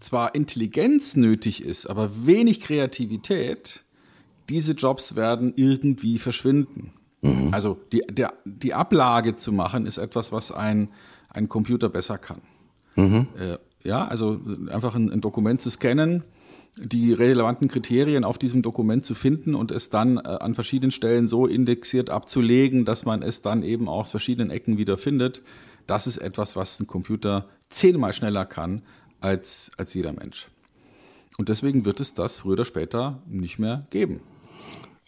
[0.00, 3.84] zwar Intelligenz nötig ist, aber wenig Kreativität,
[4.48, 6.92] diese Jobs werden irgendwie verschwinden.
[7.22, 7.48] Mhm.
[7.52, 10.88] Also die, der, die Ablage zu machen, ist etwas, was ein,
[11.28, 12.42] ein Computer besser kann.
[12.96, 13.28] Mhm.
[13.38, 16.24] Äh, ja, also einfach ein, ein Dokument zu scannen,
[16.76, 21.28] die relevanten Kriterien auf diesem Dokument zu finden und es dann äh, an verschiedenen Stellen
[21.28, 25.42] so indexiert abzulegen, dass man es dann eben auch aus verschiedenen Ecken wieder findet.
[25.86, 28.82] Das ist etwas, was ein Computer zehnmal schneller kann
[29.20, 30.48] als, als jeder Mensch.
[31.38, 34.20] Und deswegen wird es das früher oder später nicht mehr geben.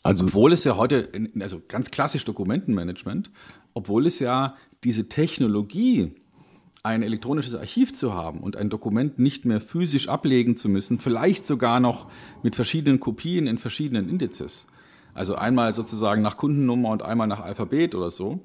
[0.03, 1.09] Also, obwohl es ja heute,
[1.41, 3.31] also ganz klassisch Dokumentenmanagement,
[3.73, 6.15] obwohl es ja diese Technologie
[6.85, 11.47] ein elektronisches Archiv zu haben und ein Dokument nicht mehr physisch ablegen zu müssen, vielleicht
[11.47, 12.11] sogar noch
[12.43, 14.67] mit verschiedenen Kopien in verschiedenen Indizes.
[15.15, 18.41] Also einmal sozusagen nach Kundennummer und einmal nach Alphabet oder so.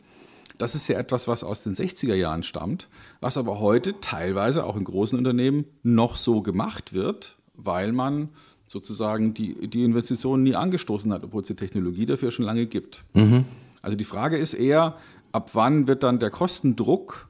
[0.58, 2.88] Das ist ja etwas, was aus den 60er Jahren stammt,
[3.20, 8.30] was aber heute teilweise auch in großen Unternehmen noch so gemacht wird, weil man
[8.68, 13.04] sozusagen die, die Investitionen nie angestoßen hat, obwohl es die Technologie dafür schon lange gibt.
[13.14, 13.44] Mhm.
[13.82, 14.98] Also die Frage ist eher,
[15.34, 17.29] ab wann wird dann der Kostendruck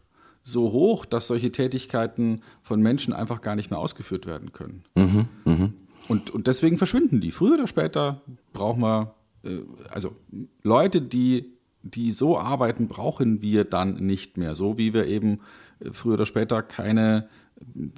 [0.51, 4.83] so hoch, dass solche Tätigkeiten von Menschen einfach gar nicht mehr ausgeführt werden können.
[4.95, 5.69] Mhm, mh.
[6.07, 7.31] und, und deswegen verschwinden die.
[7.31, 8.21] Früher oder später
[8.53, 10.15] brauchen wir, äh, also
[10.63, 14.55] Leute, die, die so arbeiten, brauchen wir dann nicht mehr.
[14.55, 15.39] So wie wir eben
[15.79, 17.29] äh, früher oder später keine,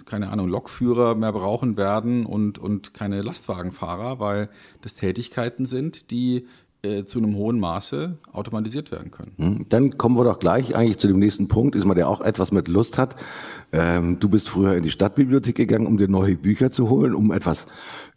[0.05, 4.49] keine Ahnung, Lokführer mehr brauchen werden und, und keine Lastwagenfahrer, weil
[4.81, 6.47] das Tätigkeiten sind, die
[6.83, 9.33] äh, zu einem hohen Maße automatisiert werden können.
[9.37, 12.21] Hm, dann kommen wir doch gleich eigentlich zu dem nächsten Punkt, ist mal der auch
[12.21, 13.15] etwas mit Lust hat.
[13.71, 17.31] Ähm, du bist früher in die Stadtbibliothek gegangen, um dir neue Bücher zu holen, um
[17.31, 17.67] etwas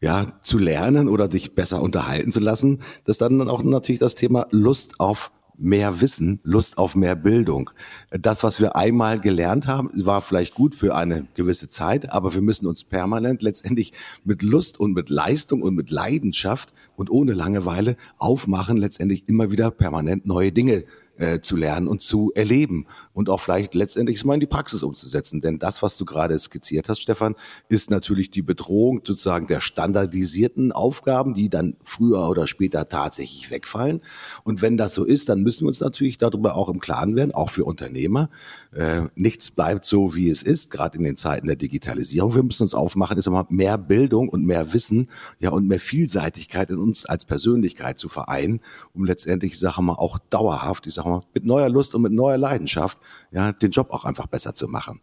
[0.01, 2.79] ja zu lernen oder dich besser unterhalten zu lassen.
[3.05, 7.71] Das ist dann auch natürlich das Thema Lust auf mehr Wissen, Lust auf mehr Bildung.
[8.11, 12.43] Das, was wir einmal gelernt haben, war vielleicht gut für eine gewisse Zeit, aber wir
[12.43, 13.93] müssen uns permanent letztendlich
[14.25, 19.71] mit Lust und mit Leistung und mit Leidenschaft und ohne Langeweile aufmachen, letztendlich immer wieder
[19.71, 20.85] permanent neue Dinge
[21.17, 25.41] äh, zu lernen und zu erleben und auch vielleicht letztendlich mal in die Praxis umzusetzen.
[25.41, 27.35] Denn das, was du gerade skizziert hast, Stefan,
[27.69, 34.01] ist natürlich die Bedrohung sozusagen der standardisierten Aufgaben, die dann früher oder später tatsächlich wegfallen.
[34.43, 37.33] Und wenn das so ist, dann müssen wir uns natürlich darüber auch im Klaren werden,
[37.33, 38.31] auch für Unternehmer.
[38.73, 42.35] Äh, nichts bleibt so, wie es ist, gerade in den Zeiten der Digitalisierung.
[42.35, 45.09] Wir müssen uns aufmachen, ist immer mehr Bildung und mehr Wissen,
[45.39, 48.61] ja, und mehr Vielseitigkeit in uns als Persönlichkeit zu vereinen,
[48.95, 52.13] um letztendlich, ich sage mal, auch dauerhaft, ich sage mal, mit neuer Lust und mit
[52.13, 52.99] neuer Leidenschaft,
[53.31, 55.01] ja, den Job auch einfach besser zu machen.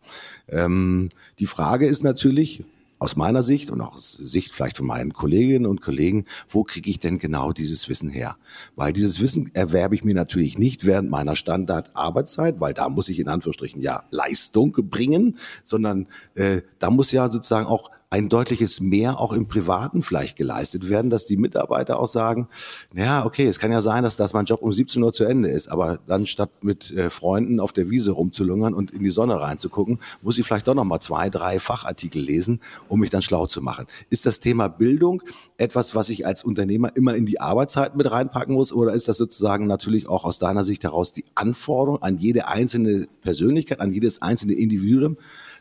[0.47, 2.64] Ähm, die Frage ist natürlich,
[3.02, 6.88] aus meiner Sicht und auch aus Sicht vielleicht von meinen Kolleginnen und Kollegen, wo kriege
[6.88, 8.38] ich denn genau dieses Wissen her?
[8.76, 13.20] Weil dieses Wissen erwerbe ich mir natürlich nicht während meiner Standardarbeitszeit, weil da muss ich
[13.20, 19.22] in Anführungsstrichen ja Leistung bringen, sondern äh, da muss ja sozusagen auch ein deutliches Mehr
[19.22, 22.49] auch im Privaten vielleicht geleistet werden, dass die Mitarbeiter auch sagen,
[22.93, 25.49] ja, okay, es kann ja sein, dass, dass mein Job um 17 Uhr zu Ende
[25.49, 29.39] ist, aber dann statt mit äh, Freunden auf der Wiese rumzulungern und in die Sonne
[29.39, 32.59] reinzugucken, muss ich vielleicht doch noch mal zwei, drei Fachartikel lesen,
[32.89, 33.88] um mich dann schlau zu machen.
[34.09, 35.24] Ist das Thema Bildung
[35.57, 39.16] etwas, was ich als Unternehmer immer in die Arbeitszeit mit reinpacken muss oder ist das
[39.16, 44.22] sozusagen natürlich auch aus deiner Sicht heraus die Anforderung an jede einzelne Persönlichkeit, an jedes
[44.22, 45.16] einzelne Individuum,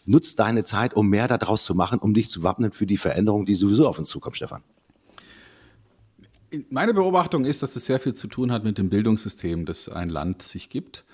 [0.05, 3.45] nutzt deine Zeit, um mehr daraus zu machen, um dich zu wappnen für die Veränderung,
[3.45, 4.63] die sowieso auf uns zukommt, Stefan.
[6.69, 10.09] Meine Beobachtung ist, dass es sehr viel zu tun hat mit dem Bildungssystem, das ein
[10.09, 11.05] Land sich gibt.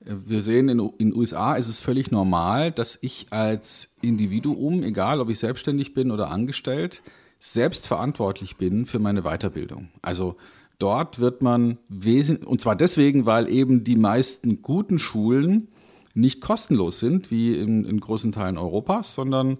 [0.00, 5.28] Wir sehen, in den USA ist es völlig normal, dass ich als Individuum, egal ob
[5.28, 7.02] ich selbstständig bin oder angestellt,
[7.38, 9.88] selbst verantwortlich bin für meine Weiterbildung.
[10.00, 10.36] Also
[10.78, 15.68] dort wird man wesentlich, und zwar deswegen, weil eben die meisten guten Schulen
[16.16, 19.58] nicht kostenlos sind, wie in, in großen Teilen Europas, sondern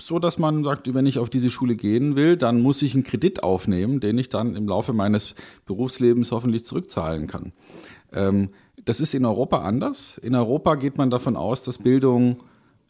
[0.00, 3.04] so, dass man sagt, wenn ich auf diese Schule gehen will, dann muss ich einen
[3.04, 7.52] Kredit aufnehmen, den ich dann im Laufe meines Berufslebens hoffentlich zurückzahlen kann.
[8.12, 8.50] Ähm,
[8.84, 10.18] das ist in Europa anders.
[10.18, 12.40] In Europa geht man davon aus, dass Bildung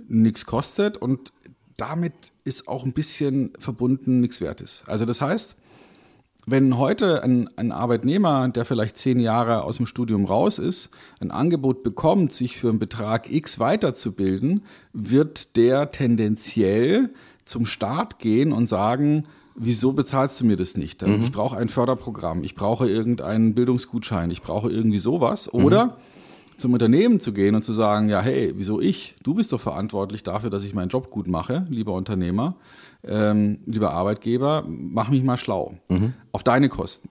[0.09, 1.33] nichts kostet und
[1.77, 4.85] damit ist auch ein bisschen verbunden nichts wert ist.
[4.87, 5.57] Also das heißt,
[6.47, 10.91] wenn heute ein, ein, Arbeitnehmer, der vielleicht zehn Jahre aus dem Studium raus ist,
[11.21, 14.63] ein Angebot bekommt, sich für einen Betrag X weiterzubilden,
[14.93, 17.11] wird der tendenziell
[17.45, 19.25] zum Staat gehen und sagen,
[19.55, 21.07] wieso bezahlst du mir das nicht?
[21.07, 21.23] Mhm.
[21.23, 25.53] Ich brauche ein Förderprogramm, ich brauche irgendeinen Bildungsgutschein, ich brauche irgendwie sowas.
[25.53, 25.93] Oder mhm.
[26.57, 29.15] Zum Unternehmen zu gehen und zu sagen, ja, hey, wieso ich?
[29.23, 32.57] Du bist doch verantwortlich dafür, dass ich meinen Job gut mache, lieber Unternehmer
[33.05, 35.75] ähm, lieber Arbeitgeber, mach mich mal schlau.
[35.89, 36.15] Mhm.
[36.33, 37.09] Auf deine Kosten.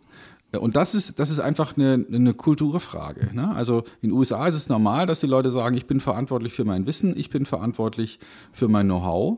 [0.58, 3.30] Und das ist, das ist einfach eine, eine Kulturfrage.
[3.34, 3.54] Ne?
[3.56, 6.66] Also in den USA ist es normal, dass die Leute sagen, ich bin verantwortlich für
[6.66, 8.20] mein Wissen, ich bin verantwortlich
[8.52, 9.38] für mein Know-how.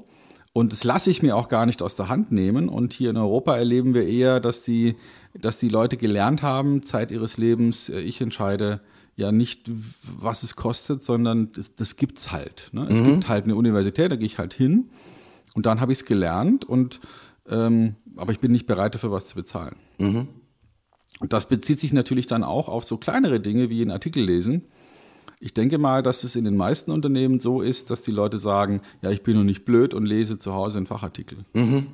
[0.54, 2.68] Und das lasse ich mir auch gar nicht aus der Hand nehmen.
[2.68, 4.96] Und hier in Europa erleben wir eher, dass die,
[5.40, 8.82] dass die Leute gelernt haben, Zeit ihres Lebens, äh, ich entscheide
[9.16, 9.70] ja nicht,
[10.20, 12.70] was es kostet, sondern das, das gibt's halt.
[12.72, 12.88] Ne?
[12.90, 13.06] Es mhm.
[13.06, 14.90] gibt halt eine Universität, da gehe ich halt hin
[15.54, 17.00] und dann habe ich es gelernt und
[17.50, 19.76] ähm, aber ich bin nicht bereit dafür was zu bezahlen.
[19.98, 20.28] Mhm.
[21.20, 24.64] Und das bezieht sich natürlich dann auch auf so kleinere Dinge wie einen Artikel lesen.
[25.40, 28.82] Ich denke mal, dass es in den meisten Unternehmen so ist, dass die Leute sagen,
[29.02, 31.40] ja, ich bin nur nicht blöd und lese zu Hause einen Fachartikel.
[31.54, 31.88] Mhm.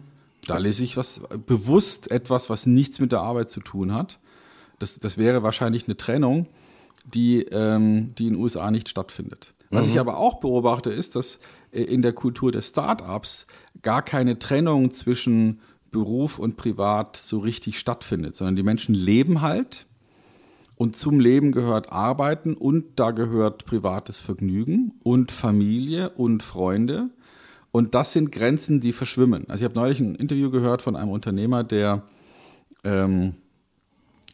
[0.46, 4.20] Da lese ich was bewusst etwas, was nichts mit der Arbeit zu tun hat.
[4.78, 6.48] Das, das wäre wahrscheinlich eine Trennung,
[7.14, 9.54] die, ähm, die in den USA nicht stattfindet.
[9.70, 9.94] Was mhm.
[9.94, 11.40] ich aber auch beobachte, ist, dass
[11.72, 13.48] äh, in der Kultur des Startups
[13.82, 19.88] gar keine Trennung zwischen Beruf und Privat so richtig stattfindet, sondern die Menschen leben halt
[20.76, 27.10] und zum Leben gehört Arbeiten und da gehört privates Vergnügen und Familie und Freunde.
[27.72, 29.44] Und das sind Grenzen, die verschwimmen.
[29.50, 32.04] Also ich habe neulich ein Interview gehört von einem Unternehmer, der
[32.84, 33.36] ähm,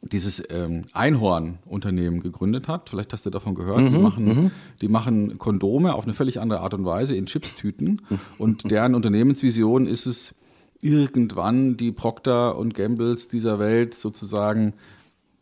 [0.01, 2.89] dieses ähm, Einhorn-Unternehmen gegründet hat.
[2.89, 3.81] Vielleicht hast du davon gehört.
[3.81, 4.51] Mhm, die, machen, mhm.
[4.81, 8.01] die machen Kondome auf eine völlig andere Art und Weise in Chipstüten.
[8.37, 10.35] Und deren Unternehmensvision ist es,
[10.81, 14.73] irgendwann die Procter und Gambles dieser Welt sozusagen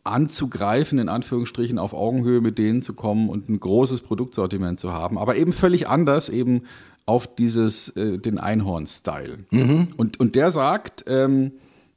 [0.02, 5.18] anzugreifen, in Anführungsstrichen auf Augenhöhe mit denen zu kommen und ein großes Produktsortiment zu haben,
[5.18, 6.62] aber eben völlig anders, eben
[7.06, 9.38] auf dieses, äh, den Einhorn-Style.
[9.50, 9.88] Mhm.
[9.96, 11.52] Und, und der sagt, ähm,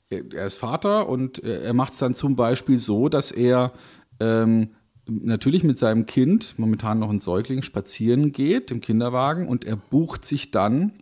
[0.10, 3.74] er ist Vater und äh, er macht es dann zum Beispiel so, dass er
[4.20, 4.70] ähm,
[5.06, 10.26] natürlich mit seinem Kind, momentan noch ein Säugling, spazieren geht im Kinderwagen und er bucht
[10.26, 10.94] sich dann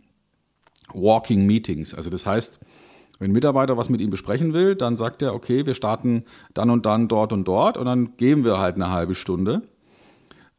[0.92, 1.94] Walking Meetings.
[1.94, 2.60] Also das heißt,
[3.18, 6.70] wenn ein Mitarbeiter was mit ihm besprechen will, dann sagt er, okay, wir starten dann
[6.70, 9.62] und dann dort und dort und dann gehen wir halt eine halbe Stunde.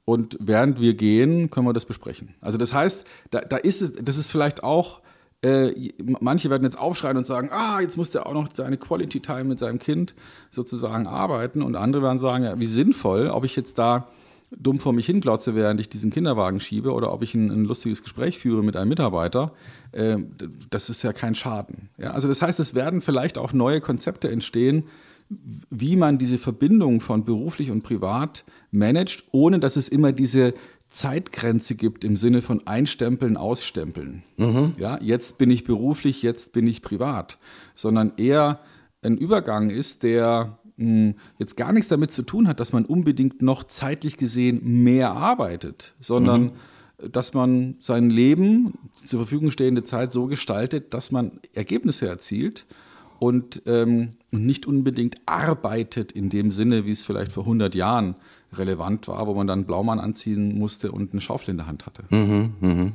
[0.06, 2.34] Und während wir gehen, können wir das besprechen.
[2.40, 5.02] Also das heißt, da, da ist es, das ist vielleicht auch
[5.48, 9.22] äh, manche werden jetzt aufschreien und sagen, ah, jetzt muss der auch noch seine Quality
[9.22, 10.14] Time mit seinem Kind
[10.52, 11.62] sozusagen arbeiten.
[11.62, 14.08] Und andere werden sagen, ja, wie sinnvoll, ob ich jetzt da
[14.52, 18.02] dumm vor mich hinglotze, während ich diesen Kinderwagen schiebe oder ob ich ein, ein lustiges
[18.02, 19.54] Gespräch führe mit einem Mitarbeiter,
[19.92, 20.18] äh,
[20.70, 21.90] das ist ja kein Schaden.
[21.98, 22.12] Ja?
[22.12, 24.86] Also das heißt, es werden vielleicht auch neue Konzepte entstehen,
[25.70, 30.54] wie man diese Verbindung von beruflich und privat managt, ohne dass es immer diese
[30.90, 34.24] Zeitgrenze gibt im Sinne von Einstempeln, Ausstempeln.
[34.38, 34.74] Mhm.
[34.78, 37.38] Ja, jetzt bin ich beruflich, jetzt bin ich privat,
[37.76, 38.62] sondern eher
[39.02, 43.42] ein Übergang ist, der mh, jetzt gar nichts damit zu tun hat, dass man unbedingt
[43.42, 46.44] noch zeitlich gesehen mehr arbeitet, sondern
[47.02, 47.12] mhm.
[47.12, 48.74] dass man sein Leben,
[49.06, 52.66] zur Verfügung stehende Zeit so gestaltet, dass man Ergebnisse erzielt
[53.20, 58.16] und ähm, nicht unbedingt arbeitet in dem Sinne, wie es vielleicht vor 100 Jahren
[58.54, 62.04] relevant war, wo man dann Blaumann anziehen musste und eine Schaufel in der Hand hatte.
[62.10, 62.92] Mhm, mh.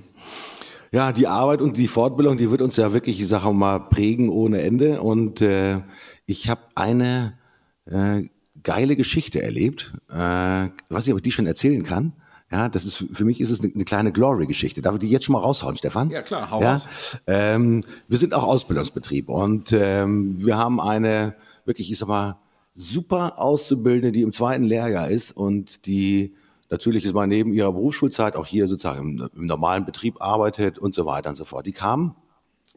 [0.92, 4.28] Ja, die Arbeit und die Fortbildung, die wird uns ja wirklich, ich sage mal, prägen
[4.28, 5.00] ohne Ende.
[5.00, 5.80] Und äh,
[6.26, 7.38] ich habe eine
[7.86, 8.24] äh,
[8.62, 9.94] geile Geschichte erlebt.
[10.10, 12.12] Äh, weiß nicht, ob ich die schon erzählen kann.
[12.50, 14.82] Ja, das ist für mich ist es eine, eine kleine Glory-Geschichte.
[14.82, 16.10] Darf ich die jetzt schon mal raushauen, Stefan?
[16.10, 16.72] Ja klar, hau ja?
[16.72, 16.88] raus.
[17.26, 21.34] Ähm, wir sind auch Ausbildungsbetrieb und ähm, wir haben eine
[21.64, 22.36] wirklich, ich sag mal,
[22.74, 26.34] super Auszubildende, die im zweiten Lehrjahr ist und die
[26.70, 30.94] natürlich ist mal neben ihrer Berufsschulzeit auch hier sozusagen im, im normalen Betrieb arbeitet und
[30.94, 31.66] so weiter und so fort.
[31.66, 32.16] Die kam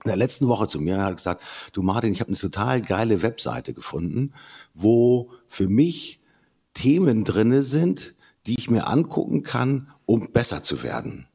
[0.03, 1.43] in der letzten Woche zu mir und hat gesagt,
[1.73, 4.33] du Martin, ich habe eine total geile Webseite gefunden,
[4.73, 6.21] wo für mich
[6.73, 8.15] Themen drinne sind,
[8.45, 11.27] die ich mir angucken kann, um besser zu werden.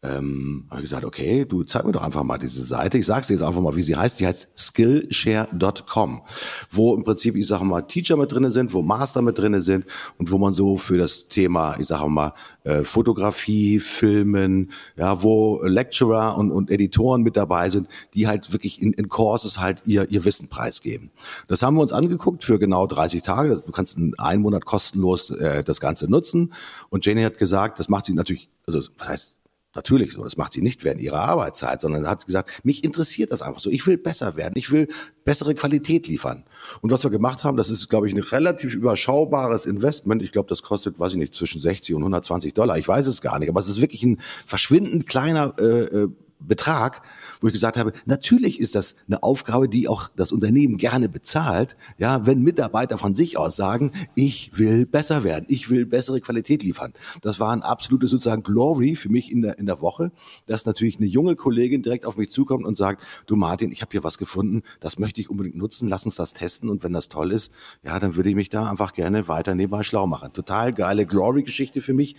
[0.00, 2.98] Ähm, habe ich gesagt, okay, du zeig mir doch einfach mal diese Seite.
[2.98, 4.20] Ich sag's dir jetzt einfach mal, wie sie heißt.
[4.20, 6.22] Die heißt Skillshare.com,
[6.70, 9.86] wo im Prinzip, ich sage mal, Teacher mit drinne sind, wo Master mit drinne sind
[10.16, 12.32] und wo man so für das Thema, ich sage mal,
[12.62, 18.80] äh, Fotografie, Filmen, ja, wo Lecturer und, und Editoren mit dabei sind, die halt wirklich
[18.80, 21.10] in, in Courses halt ihr, ihr Wissen preisgeben.
[21.48, 23.62] Das haben wir uns angeguckt für genau 30 Tage.
[23.66, 26.52] Du kannst in einem Monat kostenlos äh, das Ganze nutzen.
[26.88, 29.37] Und Jenny hat gesagt, das macht sie natürlich, also was heißt
[29.78, 33.42] Natürlich so, das macht sie nicht während ihrer Arbeitszeit, sondern hat gesagt, mich interessiert das
[33.42, 33.70] einfach so.
[33.70, 34.88] Ich will besser werden, ich will
[35.24, 36.42] bessere Qualität liefern.
[36.80, 40.20] Und was wir gemacht haben, das ist, glaube ich, ein relativ überschaubares Investment.
[40.20, 42.76] Ich glaube, das kostet, weiß ich nicht, zwischen 60 und 120 Dollar.
[42.76, 46.08] Ich weiß es gar nicht, aber es ist wirklich ein verschwindend kleiner äh, äh
[46.40, 47.02] Betrag,
[47.40, 51.76] wo ich gesagt habe, natürlich ist das eine Aufgabe, die auch das Unternehmen gerne bezahlt,
[51.98, 56.62] ja, wenn Mitarbeiter von sich aus sagen, ich will besser werden, ich will bessere Qualität
[56.62, 56.92] liefern.
[57.22, 60.12] Das war ein absolutes sozusagen Glory für mich in der, in der Woche,
[60.46, 63.90] dass natürlich eine junge Kollegin direkt auf mich zukommt und sagt, du Martin, ich habe
[63.92, 67.08] hier was gefunden, das möchte ich unbedingt nutzen, lass uns das testen und wenn das
[67.08, 70.32] toll ist, ja, dann würde ich mich da einfach gerne weiter nebenbei schlau machen.
[70.32, 72.16] Total geile Glory-Geschichte für mich,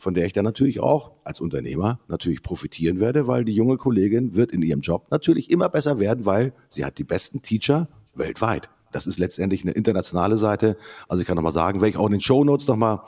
[0.00, 4.34] von der ich dann natürlich auch als Unternehmer natürlich profitieren werde, weil die junge Kollegin
[4.34, 8.70] wird in ihrem Job natürlich immer besser werden, weil sie hat die besten Teacher weltweit.
[8.92, 10.76] Das ist letztendlich eine internationale Seite.
[11.06, 13.02] Also ich kann nochmal sagen, werde ich auch in den Show Notes nochmal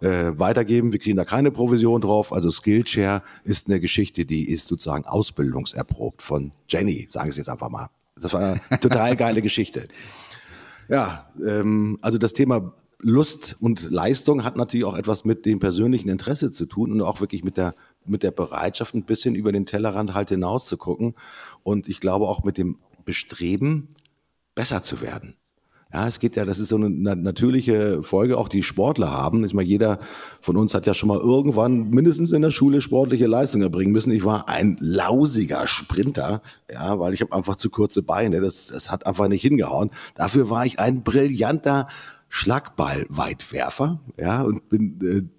[0.00, 0.92] äh, weitergeben.
[0.92, 2.32] Wir kriegen da keine Provision drauf.
[2.32, 7.68] Also Skillshare ist eine Geschichte, die ist sozusagen ausbildungserprobt von Jenny, sagen Sie jetzt einfach
[7.68, 7.90] mal.
[8.18, 9.88] Das war eine total geile Geschichte.
[10.88, 16.08] Ja, ähm, also das Thema Lust und Leistung hat natürlich auch etwas mit dem persönlichen
[16.08, 17.74] Interesse zu tun und auch wirklich mit der
[18.08, 21.14] mit der Bereitschaft, ein bisschen über den Tellerrand halt hinaus zu gucken.
[21.62, 23.88] Und ich glaube auch mit dem Bestreben,
[24.54, 25.34] besser zu werden.
[25.92, 29.44] Ja, es geht ja, das ist so eine natürliche Folge, auch die Sportler haben.
[29.44, 30.00] Ich meine, jeder
[30.40, 34.10] von uns hat ja schon mal irgendwann mindestens in der Schule sportliche Leistung erbringen müssen.
[34.10, 38.40] Ich war ein lausiger Sprinter, ja, weil ich habe einfach zu kurze Beine.
[38.40, 39.90] Das, das hat einfach nicht hingehauen.
[40.16, 41.86] Dafür war ich ein brillanter
[42.28, 45.36] Schlagballweitwerfer, ja, und bin äh,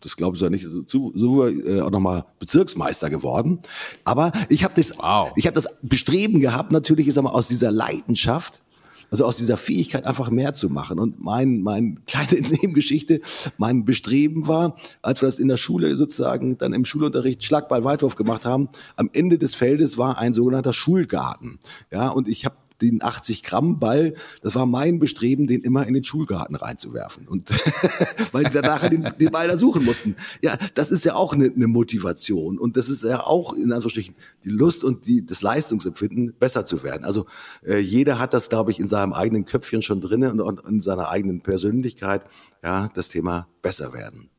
[0.00, 3.60] das glaube ich ja nicht, so, so äh, auch nochmal Bezirksmeister geworden.
[4.04, 5.32] Aber ich habe das, wow.
[5.36, 8.62] ich habe das Bestreben gehabt, natürlich ist aber aus dieser Leidenschaft,
[9.10, 10.98] also aus dieser Fähigkeit einfach mehr zu machen.
[10.98, 13.20] Und mein, mein kleine Nebengeschichte,
[13.56, 18.16] mein Bestreben war, als wir das in der Schule sozusagen dann im Schulunterricht Schlagball Weitwurf
[18.16, 21.58] gemacht haben, am Ende des Feldes war ein sogenannter Schulgarten.
[21.90, 25.94] Ja, und ich habe den 80 Gramm Ball, das war mein Bestreben, den immer in
[25.94, 27.28] den Schulgarten reinzuwerfen.
[27.28, 27.50] Und
[28.32, 30.16] weil die danach den, den Ball da suchen mussten.
[30.42, 32.58] Ja, das ist ja auch eine, eine Motivation.
[32.58, 34.14] Und das ist ja auch in Anführungsstrichen
[34.44, 37.04] die Lust und die, das Leistungsempfinden, besser zu werden.
[37.04, 37.26] Also
[37.64, 40.80] äh, jeder hat das, glaube ich, in seinem eigenen Köpfchen schon drinne und, und in
[40.80, 42.22] seiner eigenen Persönlichkeit,
[42.62, 44.30] ja, das Thema besser werden.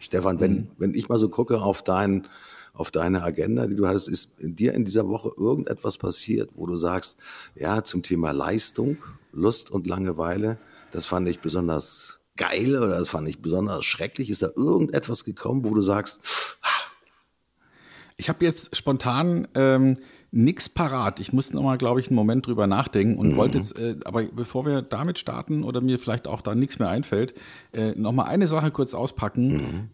[0.00, 0.68] Stefan, wenn, mhm.
[0.78, 2.28] wenn ich mal so gucke auf deinen
[2.78, 6.66] auf deine Agenda, die du hattest, ist in dir in dieser Woche irgendetwas passiert, wo
[6.66, 7.18] du sagst,
[7.54, 8.98] ja, zum Thema Leistung,
[9.32, 10.58] Lust und Langeweile,
[10.92, 14.30] das fand ich besonders geil oder das fand ich besonders schrecklich.
[14.30, 16.20] Ist da irgendetwas gekommen, wo du sagst,
[18.16, 19.98] ich habe jetzt spontan ähm,
[20.30, 21.18] nix parat.
[21.20, 23.36] Ich muss noch mal, glaube ich, einen Moment drüber nachdenken und mhm.
[23.36, 26.88] wollte jetzt, äh, aber bevor wir damit starten oder mir vielleicht auch da nichts mehr
[26.88, 27.34] einfällt,
[27.72, 29.48] äh, noch mal eine Sache kurz auspacken.
[29.48, 29.90] Mhm.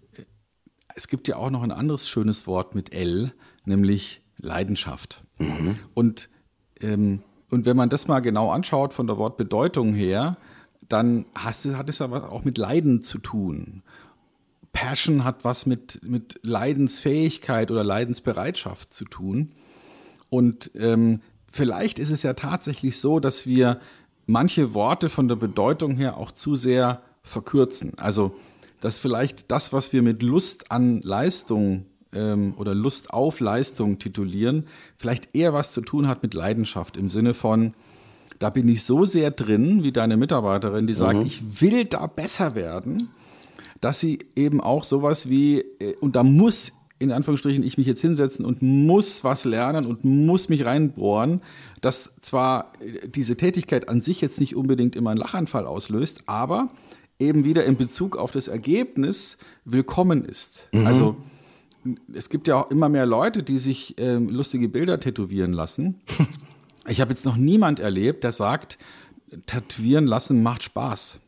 [0.95, 3.33] Es gibt ja auch noch ein anderes schönes Wort mit L,
[3.65, 5.23] nämlich Leidenschaft.
[5.39, 5.79] Mhm.
[5.95, 6.29] Und,
[6.81, 10.37] ähm, und wenn man das mal genau anschaut von der Wortbedeutung her,
[10.89, 13.83] dann hast, hat es aber auch mit Leiden zu tun.
[14.73, 19.53] Passion hat was mit, mit Leidensfähigkeit oder Leidensbereitschaft zu tun.
[20.31, 21.21] Und ähm,
[21.51, 23.81] vielleicht ist es ja tatsächlich so, dass wir
[24.27, 27.99] manche Worte von der Bedeutung her auch zu sehr verkürzen.
[27.99, 28.35] Also,
[28.85, 34.67] dass vielleicht das, was wir mit Lust an Leistung ähm, oder Lust auf Leistung titulieren,
[34.99, 37.73] vielleicht eher was zu tun hat mit Leidenschaft im Sinne von,
[38.41, 41.25] da bin ich so sehr drin, wie deine Mitarbeiterin, die sagt, mhm.
[41.25, 43.09] ich will da besser werden,
[43.81, 48.03] dass sie eben auch sowas wie, äh, und da muss in Anführungsstrichen ich mich jetzt
[48.03, 51.41] hinsetzen und muss was lernen und muss mich reinbohren,
[51.81, 56.69] dass zwar äh, diese Tätigkeit an sich jetzt nicht unbedingt immer einen Lachanfall auslöst, aber
[57.19, 60.69] eben wieder in Bezug auf das Ergebnis willkommen ist.
[60.73, 60.87] Mhm.
[60.87, 61.17] Also
[62.13, 66.01] es gibt ja auch immer mehr Leute, die sich ähm, lustige Bilder tätowieren lassen.
[66.87, 68.77] Ich habe jetzt noch niemand erlebt, der sagt,
[69.47, 71.19] tätowieren lassen macht Spaß.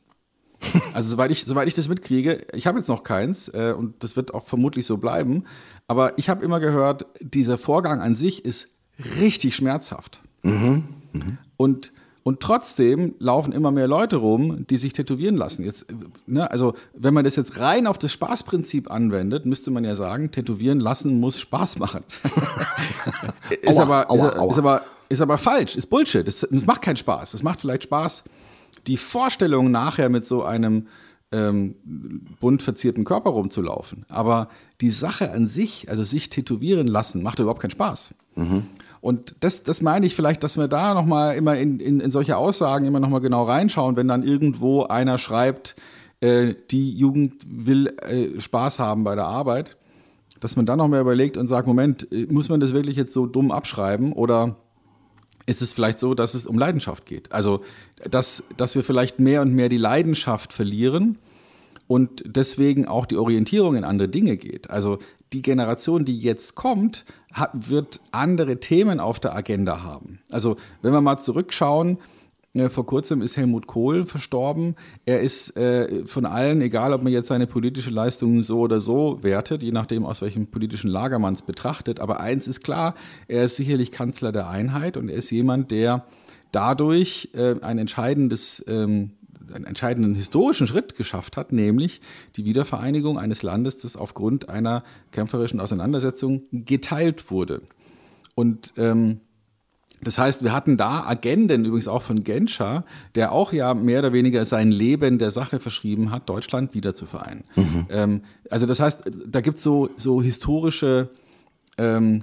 [0.92, 4.16] Also soweit ich, soweit ich das mitkriege, ich habe jetzt noch keins äh, und das
[4.16, 5.44] wird auch vermutlich so bleiben,
[5.86, 8.68] aber ich habe immer gehört, dieser Vorgang an sich ist
[9.18, 10.20] richtig schmerzhaft.
[10.42, 10.84] Mhm.
[11.12, 11.38] Mhm.
[11.56, 11.92] Und
[12.26, 15.62] und trotzdem laufen immer mehr Leute rum, die sich tätowieren lassen.
[15.62, 15.86] Jetzt,
[16.26, 20.32] ne, also wenn man das jetzt rein auf das Spaßprinzip anwendet, müsste man ja sagen,
[20.32, 22.02] tätowieren lassen muss Spaß machen.
[23.62, 24.50] ist, aua, aber, aua, ist, aua.
[24.50, 26.26] ist, aber, ist aber falsch, ist Bullshit.
[26.26, 27.32] Es macht keinen Spaß.
[27.32, 28.24] Es macht vielleicht Spaß,
[28.88, 30.88] die Vorstellung nachher mit so einem
[31.30, 31.76] ähm,
[32.40, 34.04] bunt verzierten Körper rumzulaufen.
[34.08, 34.48] Aber
[34.80, 38.14] die Sache an sich, also sich tätowieren lassen, macht überhaupt keinen Spaß.
[38.34, 38.64] Mhm.
[39.06, 42.36] Und das, das meine ich vielleicht, dass wir da nochmal immer in, in, in solche
[42.36, 45.76] Aussagen immer nochmal genau reinschauen, wenn dann irgendwo einer schreibt,
[46.20, 49.76] äh, die Jugend will äh, Spaß haben bei der Arbeit,
[50.40, 53.26] dass man dann nochmal überlegt und sagt, Moment, äh, muss man das wirklich jetzt so
[53.26, 54.56] dumm abschreiben oder
[55.46, 57.30] ist es vielleicht so, dass es um Leidenschaft geht?
[57.30, 57.60] Also,
[58.10, 61.18] dass, dass wir vielleicht mehr und mehr die Leidenschaft verlieren
[61.86, 64.68] und deswegen auch die Orientierung in andere Dinge geht.
[64.68, 64.98] Also
[65.32, 67.04] die Generation, die jetzt kommt,
[67.52, 70.20] wird andere Themen auf der Agenda haben.
[70.30, 71.98] Also wenn wir mal zurückschauen,
[72.56, 74.76] äh, vor kurzem ist Helmut Kohl verstorben.
[75.04, 79.22] Er ist äh, von allen, egal ob man jetzt seine politische Leistung so oder so
[79.22, 82.94] wertet, je nachdem aus welchem politischen Lager man es betrachtet, aber eins ist klar,
[83.28, 86.06] er ist sicherlich Kanzler der Einheit und er ist jemand, der
[86.52, 89.10] dadurch äh, ein entscheidendes ähm,
[89.54, 92.00] einen entscheidenden historischen Schritt geschafft hat, nämlich
[92.36, 94.82] die Wiedervereinigung eines Landes, das aufgrund einer
[95.12, 97.62] kämpferischen Auseinandersetzung geteilt wurde.
[98.34, 99.20] Und ähm,
[100.02, 102.84] das heißt, wir hatten da Agenden, übrigens auch von Genscher,
[103.14, 107.06] der auch ja mehr oder weniger sein Leben der Sache verschrieben hat, Deutschland wieder zu
[107.06, 107.44] vereinen.
[107.56, 107.86] Mhm.
[107.88, 111.10] Ähm, also das heißt, da gibt's so, so historische
[111.78, 112.22] ähm,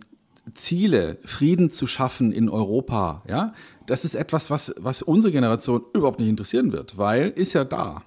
[0.53, 3.53] Ziele, Frieden zu schaffen in Europa, ja,
[3.85, 8.03] das ist etwas, was, was unsere Generation überhaupt nicht interessieren wird, weil ist ja da.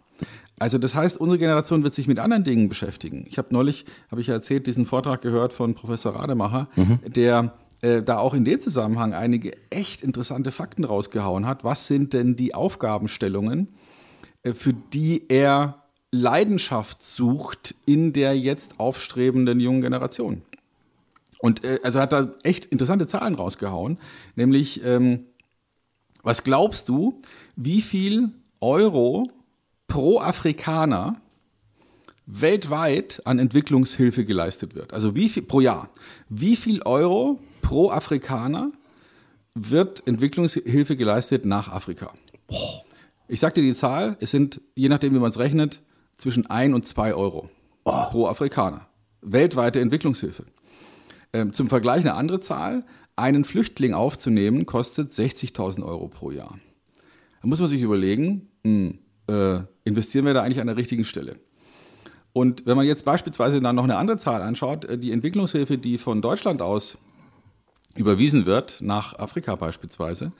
[0.58, 3.26] Also das heißt, unsere Generation wird sich mit anderen Dingen beschäftigen.
[3.28, 6.98] Ich habe neulich, habe ich ja erzählt, diesen Vortrag gehört von Professor Rademacher, mhm.
[7.06, 11.62] der äh, da auch in dem Zusammenhang einige echt interessante Fakten rausgehauen hat.
[11.62, 13.74] Was sind denn die Aufgabenstellungen,
[14.42, 20.42] äh, für die er Leidenschaft sucht in der jetzt aufstrebenden jungen Generation?
[21.46, 23.98] Und äh, also hat da echt interessante Zahlen rausgehauen,
[24.34, 25.26] nämlich ähm,
[26.24, 27.20] was glaubst du,
[27.54, 28.30] wie viel
[28.60, 29.30] Euro
[29.86, 31.20] pro Afrikaner
[32.26, 34.92] weltweit an Entwicklungshilfe geleistet wird?
[34.92, 35.88] Also wie viel pro Jahr?
[36.28, 38.72] Wie viel Euro pro Afrikaner
[39.54, 42.12] wird Entwicklungshilfe geleistet nach Afrika?
[43.28, 45.80] Ich sag dir die Zahl, es sind, je nachdem wie man es rechnet,
[46.16, 47.50] zwischen ein und zwei Euro
[47.84, 48.06] oh.
[48.10, 48.88] pro Afrikaner.
[49.20, 50.44] Weltweite Entwicklungshilfe.
[51.36, 52.84] Ähm, zum Vergleich eine andere Zahl,
[53.14, 56.58] einen Flüchtling aufzunehmen, kostet 60.000 Euro pro Jahr.
[57.42, 58.92] Da muss man sich überlegen, mh,
[59.28, 61.36] hm, äh, investieren wir da eigentlich an der richtigen Stelle?
[62.32, 65.98] Und wenn man jetzt beispielsweise dann noch eine andere Zahl anschaut, äh, die Entwicklungshilfe, die
[65.98, 66.96] von Deutschland aus
[67.96, 70.32] überwiesen wird, nach Afrika beispielsweise,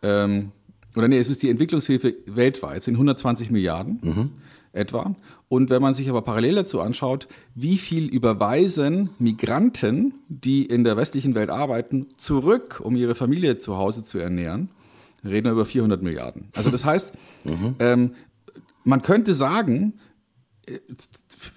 [0.00, 0.52] ähm,
[0.96, 3.98] oder nee, es ist die Entwicklungshilfe weltweit, sind 120 Milliarden.
[4.02, 4.30] Mhm
[4.78, 5.14] etwa.
[5.48, 10.96] Und wenn man sich aber parallel dazu anschaut, wie viel überweisen Migranten, die in der
[10.96, 14.70] westlichen Welt arbeiten, zurück, um ihre Familie zu Hause zu ernähren,
[15.24, 16.48] reden wir über 400 Milliarden.
[16.54, 17.12] Also das heißt,
[17.44, 17.74] mhm.
[17.78, 18.14] ähm,
[18.84, 19.94] man könnte sagen,
[20.66, 20.78] äh,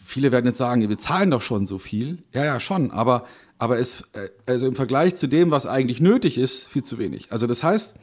[0.06, 2.24] viele werden jetzt sagen, wir zahlen doch schon so viel.
[2.34, 3.26] Ja, ja, schon, aber
[3.62, 7.32] aber es, äh, also im Vergleich zu dem, was eigentlich nötig ist, viel zu wenig.
[7.32, 7.94] Also das heißt,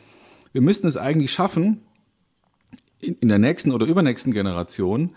[0.52, 1.80] wir müssten es eigentlich schaffen,
[3.00, 5.14] in, in der nächsten oder übernächsten Generation,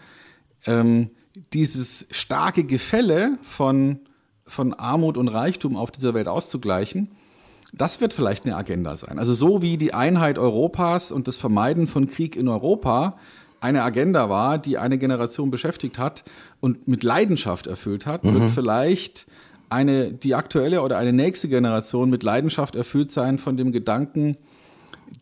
[0.65, 1.09] ähm,
[1.53, 3.99] dieses starke Gefälle von,
[4.45, 7.09] von Armut und Reichtum auf dieser Welt auszugleichen.
[7.73, 9.17] Das wird vielleicht eine Agenda sein.
[9.17, 13.17] Also so wie die Einheit Europas und das Vermeiden von Krieg in Europa
[13.61, 16.23] eine Agenda war, die eine Generation beschäftigt hat
[16.59, 18.33] und mit Leidenschaft erfüllt hat, mhm.
[18.33, 19.25] wird vielleicht
[19.69, 24.35] eine, die aktuelle oder eine nächste Generation mit Leidenschaft erfüllt sein von dem Gedanken,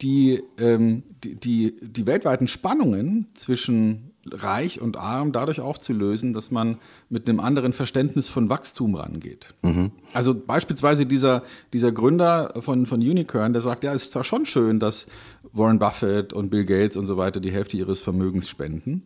[0.02, 6.78] die, ähm, die, die, die weltweiten Spannungen zwischen reich und arm dadurch aufzulösen, dass man
[7.10, 9.54] mit einem anderen Verständnis von Wachstum rangeht.
[9.62, 9.92] Mhm.
[10.14, 14.46] Also beispielsweise dieser, dieser Gründer von, von Unicorn, der sagt, ja, es ist zwar schon
[14.46, 15.08] schön, dass
[15.54, 19.04] Warren Buffett und Bill Gates und so weiter die Hälfte ihres Vermögens spenden.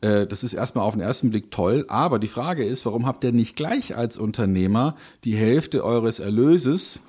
[0.00, 3.24] Äh, das ist erstmal auf den ersten Blick toll, aber die Frage ist, warum habt
[3.24, 7.00] ihr nicht gleich als Unternehmer die Hälfte eures Erlöses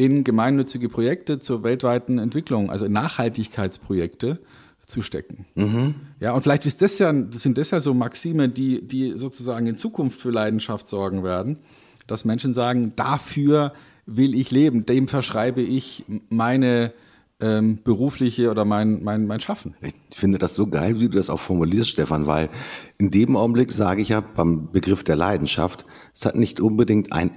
[0.00, 4.40] in gemeinnützige Projekte zur weltweiten Entwicklung, also in Nachhaltigkeitsprojekte
[4.86, 5.44] zu stecken.
[5.54, 5.94] Mhm.
[6.20, 9.76] Ja, und vielleicht ist das ja, sind das ja so Maxime, die, die sozusagen in
[9.76, 11.58] Zukunft für Leidenschaft sorgen werden,
[12.06, 13.74] dass Menschen sagen, dafür
[14.06, 16.94] will ich leben, dem verschreibe ich meine
[17.38, 19.74] ähm, berufliche oder mein, mein, mein Schaffen.
[19.82, 22.48] Ich finde das so geil, wie du das auch formulierst, Stefan, weil
[22.96, 25.84] in dem Augenblick sage ich ja beim Begriff der Leidenschaft,
[26.14, 27.32] es hat nicht unbedingt ein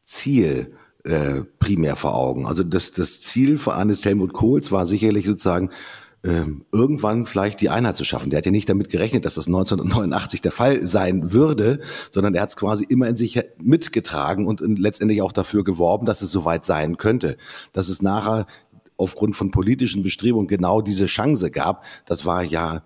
[0.00, 2.46] Ziel, äh, primär vor Augen.
[2.46, 5.70] Also das, das Ziel eines Helmut Kohls war sicherlich sozusagen,
[6.24, 8.30] ähm, irgendwann vielleicht die Einheit zu schaffen.
[8.30, 11.80] Der hat ja nicht damit gerechnet, dass das 1989 der Fall sein würde,
[12.10, 16.22] sondern er hat es quasi immer in sich mitgetragen und letztendlich auch dafür geworben, dass
[16.22, 17.36] es soweit sein könnte.
[17.74, 18.46] Dass es nachher
[18.96, 22.82] aufgrund von politischen Bestrebungen genau diese Chance gab, das war ja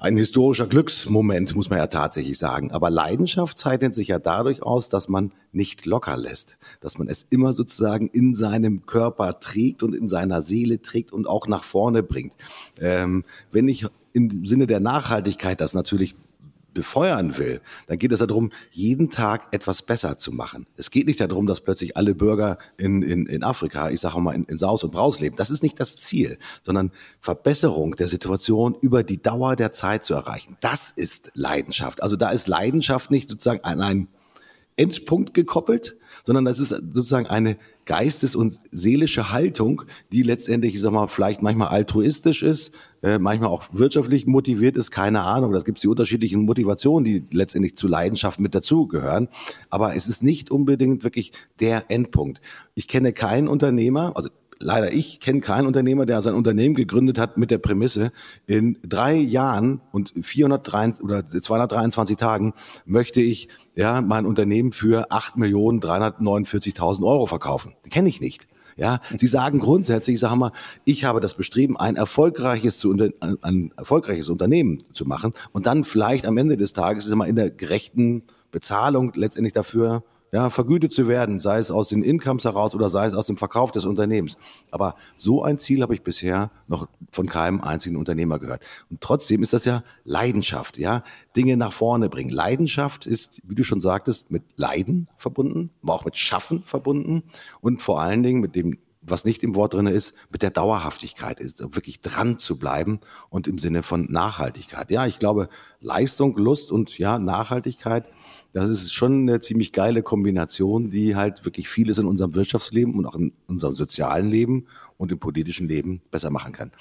[0.00, 2.72] ein historischer Glücksmoment, muss man ja tatsächlich sagen.
[2.72, 7.26] Aber Leidenschaft zeichnet sich ja dadurch aus, dass man nicht locker lässt, dass man es
[7.28, 12.02] immer sozusagen in seinem Körper trägt und in seiner Seele trägt und auch nach vorne
[12.02, 12.32] bringt.
[12.78, 16.14] Ähm, wenn ich im Sinne der Nachhaltigkeit das natürlich
[16.74, 20.66] befeuern will, dann geht es darum, jeden Tag etwas besser zu machen.
[20.76, 24.34] Es geht nicht darum, dass plötzlich alle Bürger in, in, in Afrika, ich sage mal,
[24.34, 25.36] in, in Saus und Braus leben.
[25.36, 30.14] Das ist nicht das Ziel, sondern Verbesserung der Situation über die Dauer der Zeit zu
[30.14, 30.56] erreichen.
[30.60, 32.02] Das ist Leidenschaft.
[32.02, 34.08] Also da ist Leidenschaft nicht sozusagen an einen
[34.76, 37.58] Endpunkt gekoppelt, sondern das ist sozusagen eine
[37.90, 39.82] geistes- und seelische Haltung,
[40.12, 42.72] die letztendlich, ich sag mal, vielleicht manchmal altruistisch ist,
[43.02, 45.50] äh, manchmal auch wirtschaftlich motiviert ist, keine Ahnung.
[45.50, 49.26] Das gibt die unterschiedlichen Motivationen, die letztendlich zu Leidenschaft mit dazugehören.
[49.70, 52.40] Aber es ist nicht unbedingt wirklich der Endpunkt.
[52.76, 54.28] Ich kenne keinen Unternehmer, also
[54.60, 58.12] leider ich kenne keinen Unternehmer, der sein Unternehmen gegründet hat mit der Prämisse,
[58.46, 62.52] in drei Jahren und 403 oder 223 Tagen
[62.84, 67.74] möchte ich ja mein Unternehmen für 8.349.000 Euro verkaufen.
[67.90, 68.46] Kenne ich nicht.
[68.76, 70.52] Ja, sie sagen grundsätzlich, ich sage mal,
[70.84, 76.24] ich habe das Bestreben, ein erfolgreiches, ein, ein erfolgreiches Unternehmen zu machen und dann vielleicht
[76.24, 80.02] am Ende des Tages ist immer in der gerechten Bezahlung letztendlich dafür
[80.32, 83.36] ja, vergütet zu werden, sei es aus den Incomes heraus oder sei es aus dem
[83.36, 84.36] Verkauf des Unternehmens.
[84.70, 88.62] Aber so ein Ziel habe ich bisher noch von keinem einzigen Unternehmer gehört.
[88.90, 91.02] Und trotzdem ist das ja Leidenschaft, ja,
[91.36, 92.30] Dinge nach vorne bringen.
[92.30, 97.24] Leidenschaft ist, wie du schon sagtest, mit Leiden verbunden, aber auch mit Schaffen verbunden
[97.60, 101.40] und vor allen Dingen mit dem was nicht im Wort drinne ist, mit der Dauerhaftigkeit
[101.40, 103.00] ist, wirklich dran zu bleiben
[103.30, 104.90] und im Sinne von Nachhaltigkeit.
[104.90, 105.48] Ja, ich glaube,
[105.80, 108.10] Leistung, Lust und ja, Nachhaltigkeit
[108.52, 113.06] das ist schon eine ziemlich geile Kombination, die halt wirklich vieles in unserem Wirtschaftsleben und
[113.06, 116.72] auch in unserem sozialen Leben und im politischen Leben besser machen kann.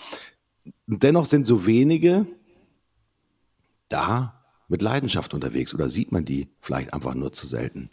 [0.87, 2.25] Dennoch sind so wenige
[3.87, 7.89] da mit Leidenschaft unterwegs oder sieht man die vielleicht einfach nur zu selten?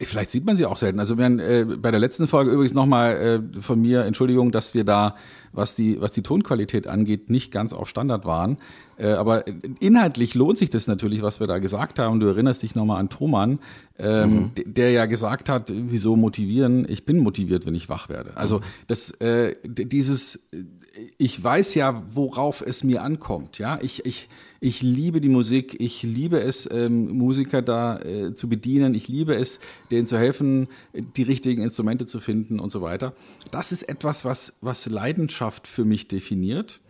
[0.00, 0.98] Vielleicht sieht man sie auch selten.
[0.98, 4.82] Also wenn, äh, bei der letzten Folge übrigens nochmal äh, von mir Entschuldigung, dass wir
[4.82, 5.14] da,
[5.52, 8.58] was die, was die Tonqualität angeht, nicht ganz auf Standard waren.
[8.96, 9.44] Äh, aber
[9.80, 12.20] inhaltlich lohnt sich das natürlich, was wir da gesagt haben.
[12.20, 13.58] Du erinnerst dich nochmal an Thoman,
[13.98, 14.50] ähm, mhm.
[14.66, 16.86] der ja gesagt hat, wieso motivieren?
[16.88, 18.36] Ich bin motiviert, wenn ich wach werde.
[18.36, 20.48] Also das, äh, dieses,
[21.18, 23.58] ich weiß ja, worauf es mir ankommt.
[23.58, 24.28] Ja, ich, ich,
[24.60, 29.34] ich liebe die Musik, ich liebe es, ähm, Musiker da äh, zu bedienen, ich liebe
[29.34, 30.68] es, denen zu helfen,
[31.16, 33.12] die richtigen Instrumente zu finden und so weiter.
[33.50, 36.80] Das ist etwas, was, was Leidenschaft für mich definiert.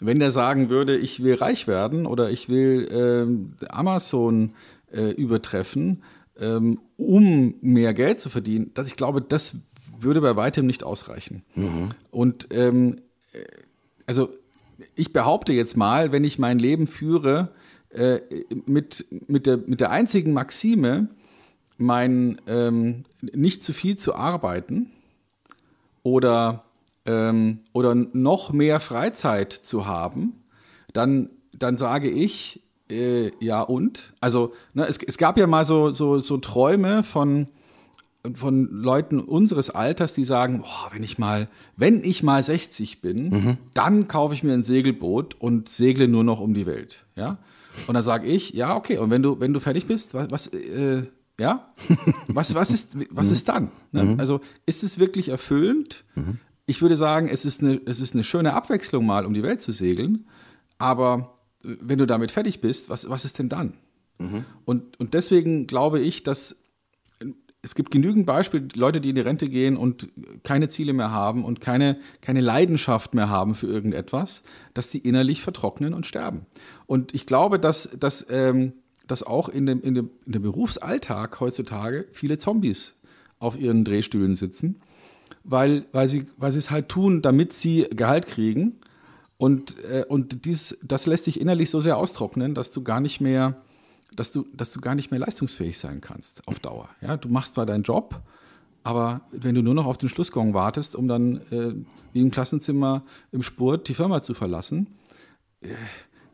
[0.00, 4.52] Wenn der sagen würde, ich will reich werden oder ich will ähm, Amazon
[4.92, 6.02] äh, übertreffen,
[6.38, 9.56] ähm, um mehr Geld zu verdienen, dass ich glaube, das
[9.98, 11.42] würde bei weitem nicht ausreichen.
[11.54, 11.90] Mhm.
[12.10, 12.96] Und ähm,
[13.32, 13.44] äh,
[14.06, 14.28] also
[14.94, 17.52] ich behaupte jetzt mal, wenn ich mein Leben führe
[17.90, 18.20] äh,
[18.66, 21.08] mit, mit, der, mit der einzigen Maxime,
[21.78, 24.90] mein ähm, nicht zu viel zu arbeiten
[26.02, 26.65] oder,
[27.06, 30.34] ähm, oder noch mehr Freizeit zu haben,
[30.92, 34.12] dann, dann sage ich, äh, ja und?
[34.20, 37.48] Also ne, es, es gab ja mal so, so, so Träume von,
[38.34, 43.28] von Leuten unseres Alters, die sagen, boah, wenn ich mal, wenn ich mal 60 bin,
[43.28, 43.58] mhm.
[43.74, 47.04] dann kaufe ich mir ein Segelboot und segle nur noch um die Welt.
[47.16, 47.38] Ja?
[47.86, 50.46] Und dann sage ich, ja, okay, und wenn du, wenn du fertig bist, was, was
[50.48, 51.04] äh,
[51.38, 51.72] ja,
[52.28, 53.70] was, was, ist, was ist dann?
[53.92, 54.04] Ne?
[54.04, 54.20] Mhm.
[54.20, 56.04] Also ist es wirklich erfüllend?
[56.14, 56.38] Mhm.
[56.66, 59.60] Ich würde sagen, es ist, eine, es ist eine schöne Abwechslung, mal um die Welt
[59.60, 60.26] zu segeln,
[60.78, 63.74] aber wenn du damit fertig bist, was, was ist denn dann?
[64.18, 64.44] Mhm.
[64.64, 66.56] Und, und deswegen glaube ich, dass
[67.66, 70.08] es gibt genügend Beispiele, Leute, die in die Rente gehen und
[70.44, 75.42] keine Ziele mehr haben und keine, keine Leidenschaft mehr haben für irgendetwas, dass die innerlich
[75.42, 76.46] vertrocknen und sterben.
[76.86, 78.74] Und ich glaube, dass, dass, ähm,
[79.08, 82.94] dass auch in dem, in, dem, in dem Berufsalltag heutzutage viele Zombies
[83.40, 84.80] auf ihren Drehstühlen sitzen,
[85.46, 88.80] weil, weil, sie, weil sie es halt tun, damit sie Gehalt kriegen.
[89.38, 93.20] Und, äh, und dies, das lässt dich innerlich so sehr austrocknen, dass du gar nicht
[93.20, 93.56] mehr
[94.16, 96.88] dass du, dass du gar nicht mehr leistungsfähig sein kannst auf Dauer.
[97.00, 98.20] Ja, du machst zwar deinen Job,
[98.82, 101.74] aber wenn du nur noch auf den Schlussgong wartest, um dann äh,
[102.12, 104.88] wie im Klassenzimmer im Spurt die Firma zu verlassen,
[105.60, 105.68] äh,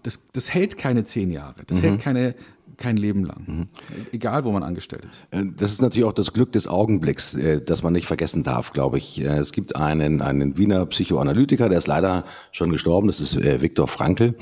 [0.02, 1.64] das, das hält keine zehn Jahre.
[1.66, 1.82] Das mhm.
[1.82, 2.34] hält keine,
[2.82, 3.44] kein Leben lang.
[3.46, 3.66] Mhm.
[4.10, 5.24] Egal, wo man angestellt ist.
[5.30, 8.72] Äh, das ist natürlich auch das Glück des Augenblicks, äh, das man nicht vergessen darf,
[8.72, 9.20] glaube ich.
[9.20, 13.86] Äh, es gibt einen, einen Wiener Psychoanalytiker, der ist leider schon gestorben, das ist Viktor
[13.86, 14.34] Frankl,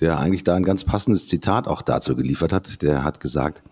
[0.00, 2.82] der eigentlich da ein ganz passendes Zitat auch dazu geliefert hat.
[2.82, 3.64] Der hat gesagt,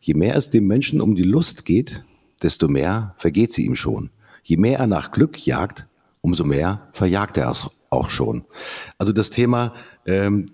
[0.00, 2.04] je mehr es dem Menschen um die Lust geht,
[2.42, 4.10] desto mehr vergeht sie ihm schon.
[4.42, 5.86] Je mehr er nach Glück jagt,
[6.22, 8.44] umso mehr verjagt er es auch schon.
[8.96, 9.74] Also das Thema,
[10.06, 10.46] ähm,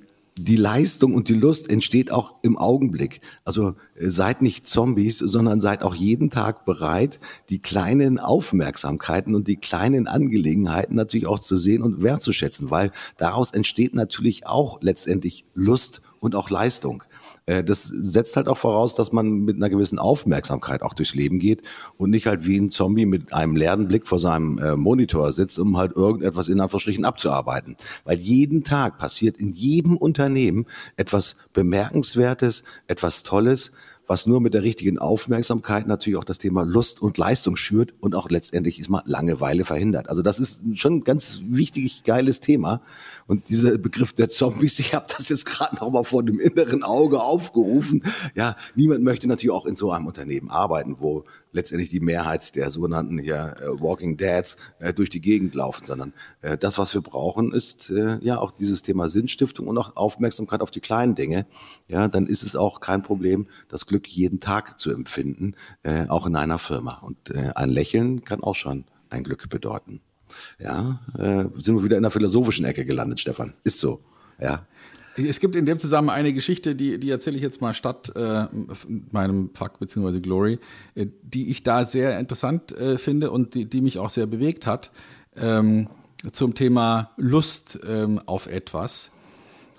[0.45, 3.21] die Leistung und die Lust entsteht auch im Augenblick.
[3.45, 9.49] Also äh, seid nicht Zombies, sondern seid auch jeden Tag bereit, die kleinen Aufmerksamkeiten und
[9.49, 15.45] die kleinen Angelegenheiten natürlich auch zu sehen und wertzuschätzen, weil daraus entsteht natürlich auch letztendlich
[15.55, 17.03] Lust und auch Leistung.
[17.47, 21.39] Äh, das setzt halt auch voraus, dass man mit einer gewissen Aufmerksamkeit auch durchs Leben
[21.39, 21.63] geht
[21.99, 25.59] und nicht halt wie ein Zombie mit einem leeren Blick vor seinem äh, Monitor sitzt,
[25.59, 27.77] um halt irgendetwas in Anführungsstrichen abzuarbeiten.
[28.05, 30.67] Weil jeden Tag passiert in jedem Unternehmen
[30.97, 33.73] etwas Bemerkenswertes, etwas Tolles,
[34.11, 38.17] was nur mit der richtigen Aufmerksamkeit natürlich auch das Thema Lust und Leistung schürt und
[38.17, 40.09] auch letztendlich ist mal Langeweile verhindert.
[40.09, 42.83] Also das ist schon ein ganz wichtig, geiles Thema.
[43.31, 46.83] Und dieser Begriff der Zombies, ich habe das jetzt gerade noch mal vor dem inneren
[46.83, 48.03] Auge aufgerufen.
[48.35, 51.23] Ja, niemand möchte natürlich auch in so einem Unternehmen arbeiten, wo
[51.53, 56.13] letztendlich die Mehrheit der sogenannten ja, äh, Walking Dads äh, durch die Gegend laufen, sondern
[56.43, 60.61] äh, das, was wir brauchen, ist äh, ja auch dieses Thema Sinnstiftung und auch Aufmerksamkeit
[60.61, 61.47] auf die kleinen Dinge.
[61.87, 65.55] Ja, dann ist es auch kein Problem, das Glück jeden Tag zu empfinden,
[65.85, 66.99] äh, auch in einer Firma.
[67.03, 70.01] Und äh, ein Lächeln kann auch schon ein Glück bedeuten.
[70.59, 73.55] Ja, äh, sind wir wieder in der philosophischen Ecke gelandet, Stefan.
[73.65, 74.01] Ist so.
[74.41, 74.67] Ja.
[75.17, 78.47] Es gibt in dem Zusammenhang eine Geschichte, die, die erzähle ich jetzt mal statt äh,
[79.11, 80.21] meinem Fuck bzw.
[80.21, 80.59] Glory,
[80.95, 84.67] äh, die ich da sehr interessant äh, finde und die, die mich auch sehr bewegt
[84.67, 84.93] hat
[85.37, 85.89] ähm,
[86.33, 89.11] zum Thema Lust ähm, auf etwas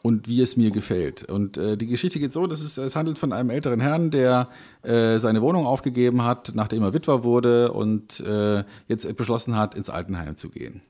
[0.02, 1.30] und wie es mir gefällt.
[1.30, 4.50] Und äh, die Geschichte geht so, dass es, es handelt von einem älteren Herrn, der
[4.84, 9.90] äh, seine Wohnung aufgegeben hat, nachdem er Witwer wurde und äh, jetzt beschlossen hat, ins
[9.90, 10.82] Altenheim zu gehen.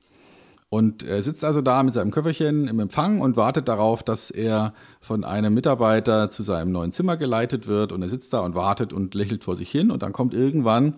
[0.74, 4.74] Und er sitzt also da mit seinem Köfferchen im Empfang und wartet darauf, dass er
[5.02, 7.92] von einem Mitarbeiter zu seinem neuen Zimmer geleitet wird.
[7.92, 9.92] Und er sitzt da und wartet und lächelt vor sich hin.
[9.92, 10.94] Und dann kommt irgendwann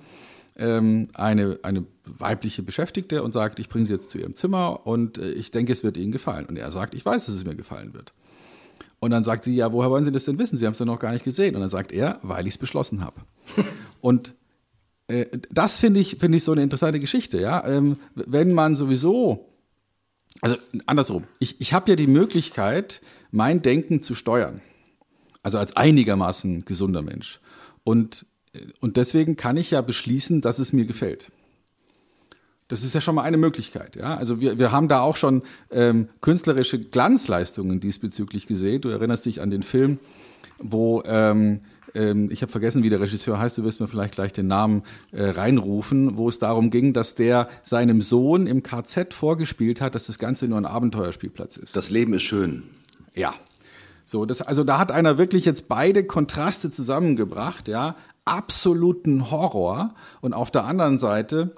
[0.56, 5.18] ähm, eine, eine weibliche Beschäftigte und sagt, ich bringe sie jetzt zu ihrem Zimmer und
[5.18, 6.46] äh, ich denke, es wird Ihnen gefallen.
[6.46, 8.14] Und er sagt, ich weiß, dass es mir gefallen wird.
[9.00, 10.58] Und dann sagt sie, ja, woher wollen Sie das denn wissen?
[10.58, 11.56] Sie haben es ja noch gar nicht gesehen.
[11.56, 13.22] Und dann sagt er, weil ich es beschlossen habe.
[14.02, 14.34] und
[15.08, 17.66] äh, das finde ich, finde ich so eine interessante Geschichte, ja.
[17.68, 19.54] Ähm, wenn man sowieso
[20.42, 23.02] also andersrum, ich, ich habe ja die Möglichkeit,
[23.32, 24.62] mein Denken zu steuern.
[25.42, 27.40] Also als einigermaßen gesunder Mensch.
[27.84, 28.26] Und,
[28.80, 31.32] und deswegen kann ich ja beschließen, dass es mir gefällt.
[32.68, 33.96] Das ist ja schon mal eine Möglichkeit.
[33.96, 34.16] Ja?
[34.16, 38.82] Also wir, wir haben da auch schon ähm, künstlerische Glanzleistungen diesbezüglich gesehen.
[38.82, 40.00] Du erinnerst dich an den Film,
[40.60, 41.62] wo ähm,
[41.96, 44.84] ähm, ich habe vergessen, wie der Regisseur heißt, du wirst mir vielleicht gleich den Namen
[45.12, 50.08] äh, reinrufen, wo es darum ging, dass der seinem Sohn im KZ vorgespielt hat, dass
[50.08, 51.76] das Ganze nur ein Abenteuerspielplatz ist.
[51.76, 52.64] Das Leben ist schön.
[53.14, 53.34] Ja.
[54.06, 57.96] So, das, also da hat einer wirklich jetzt beide Kontraste zusammengebracht, ja,
[58.26, 61.56] absoluten Horror und auf der anderen Seite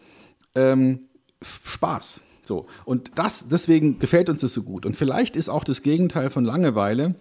[0.55, 1.09] ähm,
[1.41, 2.21] Spaß.
[2.43, 6.29] So und das deswegen gefällt uns das so gut und vielleicht ist auch das Gegenteil
[6.29, 7.15] von Langeweile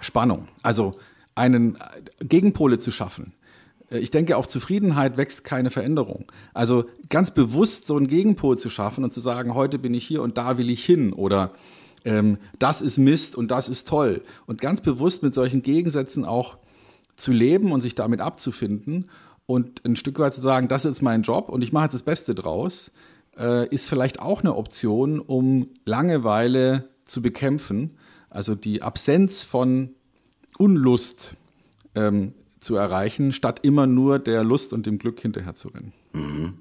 [0.00, 0.48] Spannung.
[0.62, 0.92] Also
[1.34, 1.78] einen
[2.20, 3.32] Gegenpole zu schaffen.
[3.90, 6.30] Äh, ich denke, auf Zufriedenheit wächst keine Veränderung.
[6.52, 10.22] Also ganz bewusst so einen Gegenpol zu schaffen und zu sagen, heute bin ich hier
[10.22, 11.52] und da will ich hin oder
[12.04, 14.22] ähm, das ist Mist und das ist toll.
[14.46, 16.58] Und ganz bewusst mit solchen Gegensätzen auch
[17.16, 19.10] zu leben und sich damit abzufinden
[19.46, 22.02] und ein Stück weit zu sagen, das ist mein Job und ich mache jetzt das
[22.02, 22.90] Beste draus,
[23.38, 27.96] äh, ist vielleicht auch eine Option, um Langeweile zu bekämpfen.
[28.30, 29.90] Also die Absenz von
[30.58, 31.34] Unlust
[31.94, 35.92] ähm, zu erreichen, statt immer nur der Lust und dem Glück hinterher zu rennen.
[36.12, 36.54] Mhm.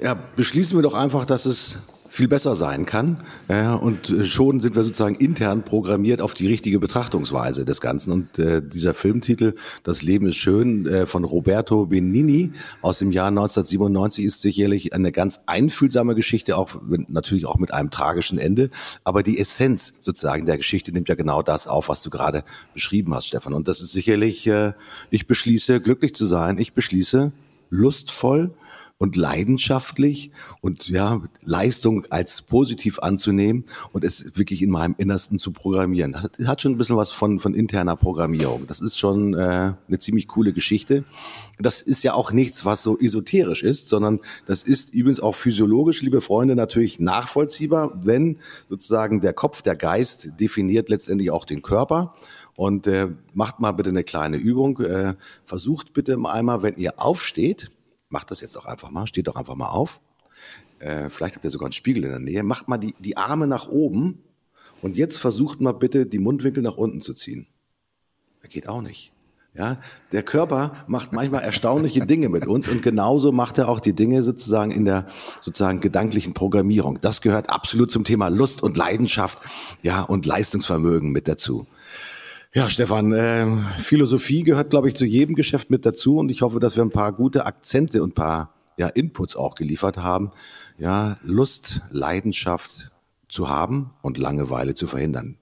[0.00, 1.78] Ja, beschließen wir doch einfach, dass es
[2.14, 3.16] viel besser sein kann.
[3.48, 8.12] Ja, und äh, schon sind wir sozusagen intern programmiert auf die richtige Betrachtungsweise des Ganzen.
[8.12, 13.28] Und äh, dieser Filmtitel Das Leben ist schön äh, von Roberto Benini aus dem Jahr
[13.28, 16.76] 1997 ist sicherlich eine ganz einfühlsame Geschichte, auch
[17.08, 18.70] natürlich auch mit einem tragischen Ende.
[19.02, 23.12] Aber die Essenz sozusagen der Geschichte nimmt ja genau das auf, was du gerade beschrieben
[23.12, 23.54] hast, Stefan.
[23.54, 24.72] Und das ist sicherlich, äh,
[25.10, 26.58] ich beschließe, glücklich zu sein.
[26.58, 27.32] Ich beschließe,
[27.70, 28.54] lustvoll
[28.98, 30.30] und leidenschaftlich
[30.60, 36.22] und ja, Leistung als positiv anzunehmen und es wirklich in meinem Innersten zu programmieren.
[36.22, 38.66] Hat, hat schon ein bisschen was von, von interner Programmierung.
[38.66, 41.04] Das ist schon äh, eine ziemlich coole Geschichte.
[41.58, 46.00] Das ist ja auch nichts, was so esoterisch ist, sondern das ist übrigens auch physiologisch,
[46.02, 48.38] liebe Freunde, natürlich nachvollziehbar, wenn
[48.68, 52.14] sozusagen der Kopf, der Geist definiert letztendlich auch den Körper.
[52.56, 54.78] Und äh, macht mal bitte eine kleine Übung.
[54.78, 55.14] Äh,
[55.44, 57.72] versucht bitte einmal, wenn ihr aufsteht,
[58.08, 60.00] macht das jetzt auch einfach mal, steht doch einfach mal auf.
[60.78, 62.42] Äh, vielleicht habt ihr sogar einen Spiegel in der Nähe.
[62.42, 64.22] Macht mal die, die Arme nach oben
[64.82, 67.46] und jetzt versucht mal bitte die Mundwinkel nach unten zu ziehen.
[68.42, 69.12] Das geht auch nicht.
[69.56, 69.78] Ja,
[70.10, 74.24] der Körper macht manchmal erstaunliche Dinge mit uns und genauso macht er auch die Dinge
[74.24, 75.06] sozusagen in der
[75.42, 77.00] sozusagen gedanklichen Programmierung.
[77.00, 79.38] Das gehört absolut zum Thema Lust und Leidenschaft,
[79.84, 81.68] ja, und Leistungsvermögen mit dazu.
[82.56, 83.46] Ja, Stefan, äh,
[83.78, 86.92] Philosophie gehört, glaube ich, zu jedem Geschäft mit dazu und ich hoffe, dass wir ein
[86.92, 90.30] paar gute Akzente und ein paar ja, Inputs auch geliefert haben.
[90.78, 92.92] Ja, Lust, Leidenschaft
[93.28, 95.36] zu haben und Langeweile zu verhindern.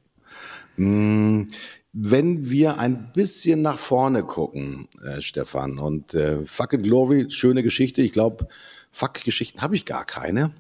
[0.77, 1.51] Hm,
[1.93, 7.63] wenn wir ein bisschen nach vorne gucken, äh, Stefan, und äh, Fuck and Glory, schöne
[7.63, 8.01] Geschichte.
[8.01, 8.49] Ich glaube,
[8.91, 10.55] Fuck-Geschichten habe ich gar keine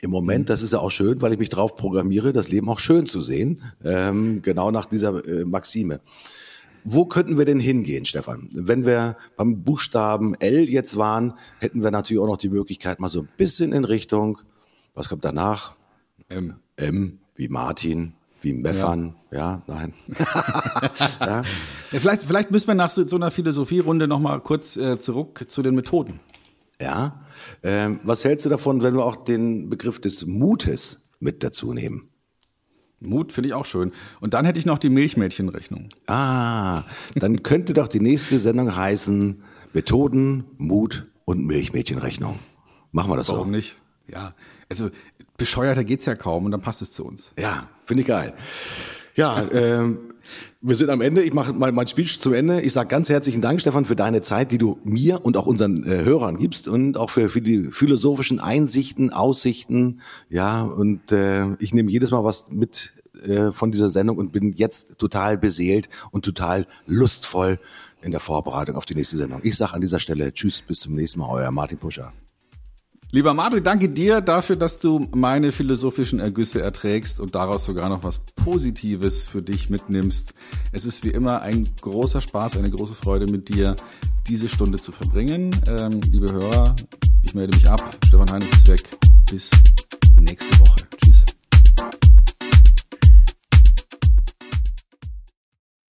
[0.00, 2.78] im Moment, das ist ja auch schön, weil ich mich drauf programmiere, das Leben auch
[2.78, 6.00] schön zu sehen, ähm, genau nach dieser äh, Maxime.
[6.84, 8.48] Wo könnten wir denn hingehen, Stefan?
[8.52, 13.08] Wenn wir beim Buchstaben L jetzt waren, hätten wir natürlich auch noch die Möglichkeit, mal
[13.08, 14.38] so ein bisschen in Richtung,
[14.94, 15.74] was kommt danach?
[16.28, 16.54] M.
[16.76, 19.94] M, wie Martin, wie Meffern, ja, ja nein.
[21.20, 21.42] ja.
[21.42, 21.44] ja.
[21.90, 25.74] vielleicht, vielleicht müssen wir nach so, so einer Philosophierunde nochmal kurz äh, zurück zu den
[25.74, 26.20] Methoden.
[26.80, 27.24] Ja.
[27.62, 32.08] Ähm, was hältst du davon, wenn wir auch den Begriff des Mutes mit dazu nehmen?
[33.00, 33.92] Mut finde ich auch schön.
[34.20, 35.88] Und dann hätte ich noch die Milchmädchenrechnung.
[36.06, 36.82] Ah,
[37.14, 39.36] dann könnte doch die nächste Sendung heißen
[39.72, 42.38] Methoden, Mut und Milchmädchenrechnung.
[42.90, 43.40] Machen wir das Warum so?
[43.40, 43.76] Warum nicht?
[44.08, 44.34] Ja,
[44.68, 44.90] also
[45.36, 47.30] bescheuerter geht's ja kaum und dann passt es zu uns.
[47.38, 48.34] Ja, finde ich geil.
[49.14, 49.98] Ja, ähm,
[50.60, 51.22] wir sind am Ende.
[51.22, 52.60] Ich mache mein, mein Speech zum Ende.
[52.60, 55.84] Ich sage ganz herzlichen Dank, Stefan, für deine Zeit, die du mir und auch unseren
[55.84, 60.00] äh, Hörern gibst und auch für, für die philosophischen Einsichten, Aussichten.
[60.28, 62.92] Ja, und äh, ich nehme jedes Mal was mit
[63.22, 67.58] äh, von dieser Sendung und bin jetzt total beseelt und total lustvoll
[68.02, 69.40] in der Vorbereitung auf die nächste Sendung.
[69.42, 72.12] Ich sage an dieser Stelle Tschüss, bis zum nächsten Mal, euer Martin Puscher.
[73.10, 78.04] Lieber Madri, danke dir dafür, dass du meine philosophischen Ergüsse erträgst und daraus sogar noch
[78.04, 80.34] was Positives für dich mitnimmst.
[80.72, 83.76] Es ist wie immer ein großer Spaß, eine große Freude mit dir,
[84.28, 85.56] diese Stunde zu verbringen.
[85.68, 86.76] Ähm, liebe Hörer,
[87.22, 87.96] ich melde mich ab.
[88.06, 88.98] Stefan Heinrich ist weg.
[89.30, 89.50] Bis
[90.20, 90.76] nächste Woche.
[91.02, 91.24] Tschüss.